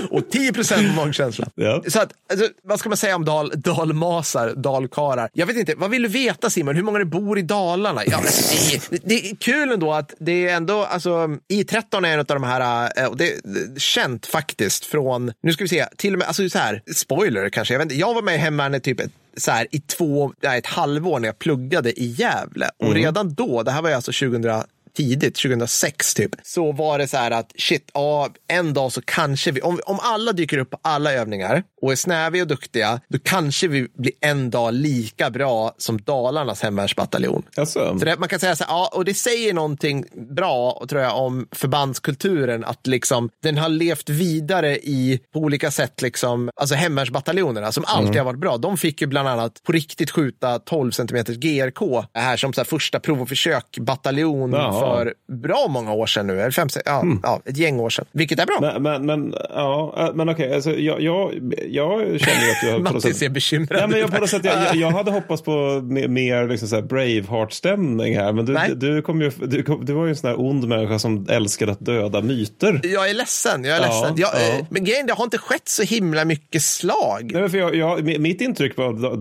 Och 0.10 0.30
10 0.30 0.54
procent 0.54 0.88
på 0.90 1.06
magkänsla. 1.06 1.48
Ja. 1.56 1.84
Så 1.88 2.00
att, 2.00 2.14
alltså, 2.32 2.48
vad 2.64 2.80
ska 2.80 2.90
man 2.90 2.98
säga 2.98 3.16
om 3.16 3.26
dal, 3.32 3.52
dalmasar, 3.56 4.54
dalkarar? 4.56 5.30
Jag 5.34 5.46
vet 5.46 5.58
inte, 5.58 5.74
vad 5.78 5.90
vill 5.90 6.02
du 6.02 6.08
veta 6.10 6.50
Simon? 6.50 6.76
Hur 6.76 6.84
många 6.84 7.00
det 7.00 7.06
bor 7.06 7.40
i 7.40 7.42
Dalarna? 7.42 8.02
Ja, 8.06 8.20
det, 8.22 8.76
är- 8.96 9.00
det 9.04 9.30
är 9.30 9.36
kul 9.36 9.72
ändå 9.72 9.94
att 9.94 10.14
det 10.20 10.48
är 10.50 10.56
ändå, 10.56 10.84
alltså 10.86 11.10
I13 11.54 12.08
är 12.08 12.14
en 12.14 12.20
av 12.20 12.26
de 12.26 12.44
här, 12.44 12.92
eh, 12.98 13.06
och 13.06 13.18
det 13.18 13.32
är 13.34 13.80
känt 13.80 14.26
faktiskt 14.26 14.86
från, 14.86 15.32
nu 15.44 15.54
ska 15.54 15.64
vi 15.64 15.68
se, 15.68 15.86
till 15.98 16.14
och 16.14 16.20
med, 16.20 16.28
alltså 16.28 16.50
så 16.50 16.58
här, 16.58 16.82
spoiler 16.96 17.50
kanske, 17.50 17.74
jag 17.74 17.80
vet 17.80 17.86
inte, 17.86 17.96
jag 17.96 18.14
var 18.14 18.22
med 18.22 18.36
i 18.36 18.38
hemvärnet 18.38 18.84
typ 18.84 19.00
ett, 19.00 19.12
så 19.38 19.52
här, 19.52 19.68
i 19.72 19.80
två, 19.80 20.34
nej, 20.44 20.58
ett 20.60 20.66
halvår 20.68 21.20
när 21.20 21.28
jag 21.28 21.40
pluggade 21.40 22.00
i 22.02 22.06
Gävle. 22.06 22.70
Och 22.80 22.94
redan 22.94 23.34
då, 23.34 23.64
det 23.64 23.72
här 23.72 23.82
var 23.82 23.90
ju 23.90 23.96
alltså 23.96 24.12
2000 24.12 24.62
tidigt, 24.94 25.36
2006 25.36 26.14
typ, 26.14 26.32
så 26.44 26.72
var 26.72 26.98
det 26.98 27.08
så 27.08 27.18
här 27.18 27.32
att 27.32 27.52
shit, 27.58 27.90
ja, 27.94 28.30
en 28.48 28.74
dag 28.74 28.92
så 28.92 29.02
kanske 29.02 29.52
vi, 29.52 29.62
om, 29.62 29.80
om 29.86 30.00
alla 30.02 30.32
dyker 30.32 30.58
upp 30.58 30.70
på 30.70 30.80
alla 30.82 31.14
övningar 31.14 31.64
och 31.82 31.92
är 31.92 31.96
snäviga 31.96 32.44
och 32.44 32.48
duktiga, 32.48 33.00
då 33.10 33.18
kanske 33.24 33.68
vi 33.68 33.88
blir 33.98 34.14
en 34.22 34.50
dag 34.50 34.74
lika 34.74 35.30
bra 35.30 35.76
som 35.78 36.02
Dalarnas 36.02 36.62
hemvärnsbataljon. 36.62 37.44
Alltså, 37.58 38.00
Så 38.00 38.06
det, 38.06 38.20
man 38.20 38.30
kan 38.30 38.40
säga 38.40 38.56
så 38.56 38.64
här, 38.64 38.72
ja, 38.72 38.92
och 38.94 39.06
det 39.06 39.14
säger 39.14 39.54
någonting 39.54 40.06
bra 40.36 40.86
tror 40.90 41.02
jag 41.02 41.18
om 41.18 41.48
förbandskulturen, 41.52 42.64
att 42.64 42.88
liksom 42.88 43.30
den 43.44 43.58
har 43.58 43.70
levt 43.70 44.10
vidare 44.10 44.78
i 44.78 45.20
på 45.34 45.40
olika 45.40 45.72
sätt, 45.72 46.02
liksom, 46.02 46.50
alltså 46.56 46.76
hemvärnsbataljonerna 46.76 47.72
som 47.72 47.84
alltid 47.88 48.18
har 48.18 48.26
varit 48.26 48.40
bra. 48.40 48.58
De 48.58 48.78
fick 48.78 49.02
ju 49.02 49.08
bland 49.08 49.28
annat 49.28 49.64
på 49.64 49.72
riktigt 49.72 50.12
skjuta 50.12 50.60
12 50.60 50.92
centimeters 50.92 51.38
GRK 51.38 52.06
här 52.14 52.38
som 52.38 52.54
så 52.54 52.62
här 52.62 52.66
första 52.66 53.00
prov 53.00 53.22
och 53.22 53.30
försök 53.30 53.78
bataljon 53.80 54.52
Jaha. 54.52 54.81
För 54.82 55.14
bra 55.34 55.68
många 55.70 55.94
år 55.94 56.06
sedan 56.06 56.28
nu, 56.28 56.40
eller 56.42 56.52
fem, 56.52 56.68
ja, 56.86 57.04
ja, 57.24 57.42
ett 57.46 57.58
gäng 57.58 57.80
år 57.80 57.90
sedan, 57.90 58.06
vilket 58.12 58.40
är 58.40 58.46
bra. 58.46 58.58
men, 58.62 58.84
men, 58.84 59.06
men, 59.06 59.36
ja, 59.50 59.96
äh, 59.98 60.14
men 60.16 60.30
okej, 60.30 60.54
alltså, 60.56 60.72
jag, 60.76 61.02
jag, 61.02 61.32
jag 61.70 62.00
känner 62.00 62.50
att 62.52 62.64
jag 62.64 63.02
sätt... 63.02 63.22
är 63.22 63.30
bekymrad. 63.30 63.80
Ja, 63.82 63.88
men 63.88 64.00
jag, 64.00 64.12
på 64.12 64.20
något 64.22 64.30
sätt, 64.30 64.46
jag, 64.46 64.76
jag, 64.76 64.92
hade 64.92 65.12
hoppats 65.12 65.42
på 65.42 65.52
me- 65.52 66.08
mer 66.08 66.48
liksom 66.48 66.88
Braveheart-stämning 66.88 68.16
här. 68.18 68.34
Men 68.34 68.46
du, 68.46 68.54
Nej. 68.54 68.72
du, 68.76 69.02
kom 69.02 69.22
ju, 69.22 69.30
du, 69.30 69.64
kom, 69.64 69.86
du 69.86 69.94
var 69.94 70.04
ju 70.06 70.10
en 70.10 70.16
sån 70.16 70.30
här 70.30 70.40
ond 70.40 70.68
människa 70.68 71.00
som 71.00 71.28
älskade 71.30 71.72
att 71.72 71.80
döda 71.80 72.22
myter. 72.22 72.80
jag 72.84 73.10
är 73.10 73.14
ledsen, 73.14 73.64
jag 73.64 73.78
är 73.78 73.82
Ja, 73.82 73.88
ledsen. 73.88 74.14
Jag, 74.18 74.30
ja. 74.34 74.58
eh, 74.60 74.66
Men 74.70 74.84
grejen, 74.84 75.08
det 75.08 75.14
har 75.14 75.24
inte 75.24 75.38
skett 75.38 75.68
så 75.70 75.84
himla 75.84 76.26
mycket 76.26 76.64
slag. 76.64 77.32
Nej, 77.34 77.50
för 77.50 77.58
jag, 77.58 77.76
jag, 77.76 78.00
mi- 78.00 78.20
mitt 78.20 78.42
intryck 78.42 78.80
av 78.80 79.02
da, 79.02 79.16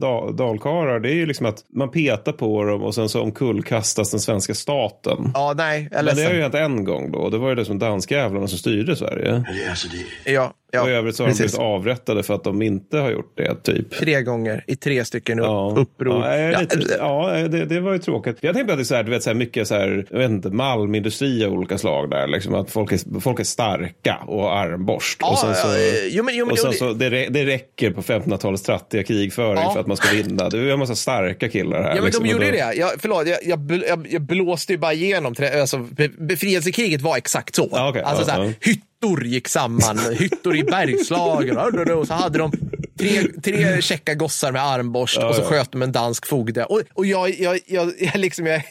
da, 0.00 0.30
dalkarlar 0.30 1.00
det 1.00 1.08
är 1.10 1.14
ju 1.14 1.26
liksom 1.26 1.46
att 1.46 1.58
man 1.74 1.90
petar 1.90 2.32
på 2.32 2.64
dem 2.64 2.82
och 2.82 2.94
sen 2.94 3.08
så 3.08 3.22
omkullkastas 3.22 4.10
den 4.10 4.20
svenska 4.20 4.54
staten. 4.54 4.85
Ja, 5.34 5.54
nej, 5.56 5.88
jag 5.90 5.98
är 5.98 6.04
Men 6.04 6.16
det 6.16 6.24
har 6.24 6.32
ju 6.32 6.42
hänt 6.42 6.54
en 6.54 6.84
gång 6.84 7.12
då. 7.12 7.30
Det 7.30 7.38
var 7.38 7.48
ju 7.48 7.54
det 7.54 7.64
som 7.64 7.78
danskjävlarna 7.78 8.46
som 8.46 8.58
styrde 8.58 8.96
Sverige. 8.96 9.44
Alltså 9.70 9.88
det, 10.24 10.32
Ja, 10.32 10.54
Ja, 10.72 10.82
och 10.82 10.88
i 10.90 10.92
övrigt 10.92 11.16
så 11.16 11.22
har 11.22 11.28
de 11.28 11.32
precis. 11.32 11.52
blivit 11.56 11.66
avrättade 11.66 12.22
för 12.22 12.34
att 12.34 12.44
de 12.44 12.62
inte 12.62 12.98
har 12.98 13.10
gjort 13.10 13.32
det, 13.36 13.54
typ. 13.62 13.90
Tre 13.98 14.22
gånger 14.22 14.64
i 14.66 14.76
tre 14.76 15.04
stycken 15.04 15.38
Ja, 15.38 15.74
uppror. 15.76 16.26
ja, 16.26 16.60
lite, 16.60 16.96
ja 16.98 17.30
det, 17.50 17.64
det 17.64 17.80
var 17.80 17.92
ju 17.92 17.98
tråkigt. 17.98 18.36
Jag 18.40 18.54
tänkte 18.54 18.72
att 18.72 18.78
det 18.78 18.82
är 18.82 18.84
så 18.84 18.94
här, 18.94 19.02
du 19.02 19.10
vet, 19.10 19.22
så 19.22 19.30
här 19.30 19.34
mycket 19.34 19.68
så 19.68 19.74
här, 19.74 20.06
jag 20.10 20.18
vet 20.18 20.30
inte, 20.30 20.48
malmindustri 20.50 21.44
av 21.44 21.52
olika 21.52 21.78
slag 21.78 22.10
där. 22.10 22.26
Liksom, 22.26 22.54
att 22.54 22.70
folk 22.70 22.92
är, 22.92 23.20
folk 23.20 23.40
är 23.40 23.44
starka 23.44 24.16
och 24.26 24.56
armborst. 24.58 25.18
Ja, 25.20 25.30
och 25.30 25.38
sen 25.38 25.54
så, 25.54 25.68
ja, 25.68 25.74
jo, 26.10 26.22
men- 26.24 26.36
jo, 26.36 26.44
men- 26.46 26.52
och 26.52 26.58
sen 26.58 26.72
så 26.72 26.92
det, 26.92 27.08
det 27.28 27.44
räcker 27.46 27.90
på 27.90 28.02
1500-talets 28.02 28.62
trattiga 28.62 29.02
krigföring 29.02 29.72
för 29.72 29.80
att 29.80 29.86
man 29.86 29.96
ska 29.96 30.16
vinna. 30.16 30.48
Det 30.48 30.58
är 30.58 30.72
en 30.72 30.78
massa 30.78 30.94
starka 30.94 31.48
killar 31.48 31.82
här. 31.82 31.88
Ja, 31.88 31.94
men 31.94 32.04
liksom, 32.04 32.24
de 32.24 32.30
gjorde 32.30 32.44
då- 32.44 32.50
det. 32.52 32.74
Jag, 32.74 32.90
förlåt, 32.98 33.28
jag, 33.28 33.38
jag, 33.44 33.82
jag, 33.88 34.06
jag 34.10 34.22
blåste 34.22 34.72
ju 34.72 34.78
bara 34.78 34.92
igenom. 34.92 35.34
Alltså, 35.60 35.78
be, 35.78 36.08
befrielsekriget 36.08 37.02
var 37.02 37.16
exakt 37.16 37.54
så. 37.54 37.68
Ja, 37.72 37.88
okej. 37.88 38.02
alltså, 38.02 38.22
Ja, 38.30 38.34
så 38.34 38.40
här, 38.42 38.44
ja. 38.60 38.72
Hyttor 39.06 39.26
gick 39.26 39.48
samman, 39.48 39.98
hyttor 39.98 40.56
i 40.56 40.64
Bergslagen. 40.64 41.58
Och, 41.58 41.98
och 41.98 42.06
så 42.06 42.14
hade 42.14 42.38
de 42.38 42.52
tre, 42.98 43.22
tre 43.42 43.82
käcka 43.82 44.14
gossar 44.14 44.52
med 44.52 44.62
armborst 44.62 45.18
och 45.18 45.34
så 45.34 45.42
ja. 45.42 45.46
sköt 45.46 45.72
de 45.72 45.82
en 45.82 45.92
dansk 45.92 46.26
fogde. 46.26 46.64
Och, 46.64 46.82
och 46.94 47.06
jag, 47.06 47.40
jag, 47.40 47.58
jag, 47.66 47.92
jag, 47.98 48.16
liksom, 48.16 48.46
jag, 48.46 48.62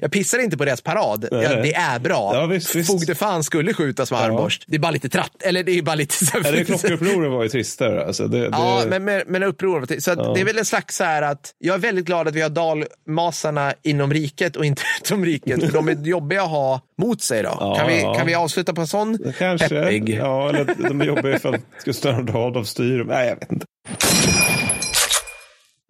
jag 0.00 0.12
pissar 0.12 0.38
inte 0.38 0.56
på 0.56 0.64
deras 0.64 0.80
parad. 0.80 1.28
Jag, 1.30 1.42
det 1.62 1.74
är 1.74 1.98
bra. 1.98 2.30
Ja, 2.34 2.46
visst, 2.46 2.74
visst. 2.74 2.90
Fogde 2.90 3.14
fan 3.14 3.44
skulle 3.44 3.74
skjutas 3.74 4.10
med 4.10 4.20
armborst. 4.20 4.64
Det 4.66 4.76
är 4.76 4.80
bara 4.80 4.92
lite 4.92 5.08
tratt. 5.08 5.42
Eller 5.42 5.62
det 5.62 5.78
är 5.78 5.82
bara 5.82 5.94
lite... 5.94 6.24
Så 6.24 6.38
Ja, 6.44 6.50
det 6.50 6.64
klockerupproret 6.64 7.30
var 7.30 7.42
ju 7.42 7.48
tristare. 7.48 8.06
Alltså, 8.06 8.28
det, 8.28 8.38
det, 8.38 8.48
Ja, 8.52 8.84
men, 8.88 9.04
men, 9.04 9.22
men 9.26 9.42
uppror. 9.42 10.00
Så 10.00 10.14
det 10.34 10.40
är 10.40 10.44
väl 10.44 10.58
en 10.58 10.64
slags 10.64 10.96
så 10.96 11.04
här 11.04 11.22
att 11.22 11.54
jag 11.58 11.74
är 11.74 11.78
väldigt 11.78 12.04
glad 12.04 12.28
att 12.28 12.34
vi 12.34 12.40
har 12.40 12.48
dalmasarna 12.48 13.74
inom 13.82 14.12
riket 14.12 14.56
och 14.56 14.64
inte 14.64 14.82
utom 15.02 15.24
riket. 15.24 15.64
För 15.64 15.72
de 15.72 15.88
är 15.88 16.06
jobbiga 16.06 16.42
att 16.42 16.50
ha 16.50 16.80
mot 16.98 17.22
sig 17.22 17.42
då. 17.42 17.56
Ja, 17.60 17.76
kan, 17.76 17.88
vi, 17.88 18.00
ja. 18.00 18.14
kan 18.14 18.26
vi 18.26 18.34
avsluta 18.34 18.74
på 18.74 18.80
en 18.80 18.86
sån 18.86 19.18
Kanske. 19.38 19.68
peppig? 19.68 20.08
Ja, 20.08 20.48
eller 20.48 20.64
de 20.88 21.00
ju 21.00 21.38
för 21.38 21.54
att 21.54 21.60
Gustav 21.84 22.36
Adolf 22.36 22.68
styr. 22.68 23.04
Nej, 23.04 23.28
jag 23.28 23.36
vet 23.36 23.52
inte. 23.52 23.66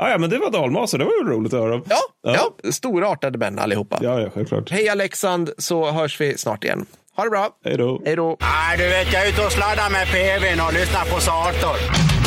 Ah, 0.00 0.10
ja, 0.10 0.18
men 0.18 0.30
det 0.30 0.38
var 0.38 0.50
dalmasar. 0.50 0.98
Det 0.98 1.04
var 1.04 1.12
ju 1.12 1.30
roligt 1.30 1.52
att 1.54 1.60
höra. 1.60 1.80
Ja, 1.88 1.96
Ja. 2.22 2.50
ja. 2.62 2.70
storartade 2.72 3.38
män 3.38 3.58
allihopa. 3.58 3.98
Ja, 4.02 4.20
ja, 4.20 4.30
självklart. 4.34 4.70
Hej 4.70 4.88
Alexand, 4.88 5.50
så 5.58 5.90
hörs 5.90 6.20
vi 6.20 6.38
snart 6.38 6.64
igen. 6.64 6.86
Ha 7.16 7.24
det 7.24 7.30
bra. 7.30 7.48
Hej 7.64 7.76
då. 7.76 8.02
Hej 8.04 8.16
då. 8.16 8.36
Nej, 8.40 8.78
du 8.78 8.88
vet, 8.88 9.12
jag 9.12 9.24
är 9.26 9.28
ute 9.28 9.44
och 9.46 9.52
sladdar 9.52 9.90
med 9.90 10.06
PVn 10.06 10.60
och 10.66 10.72
lyssnar 10.72 11.04
på 11.14 11.20
Sartor. 11.20 12.17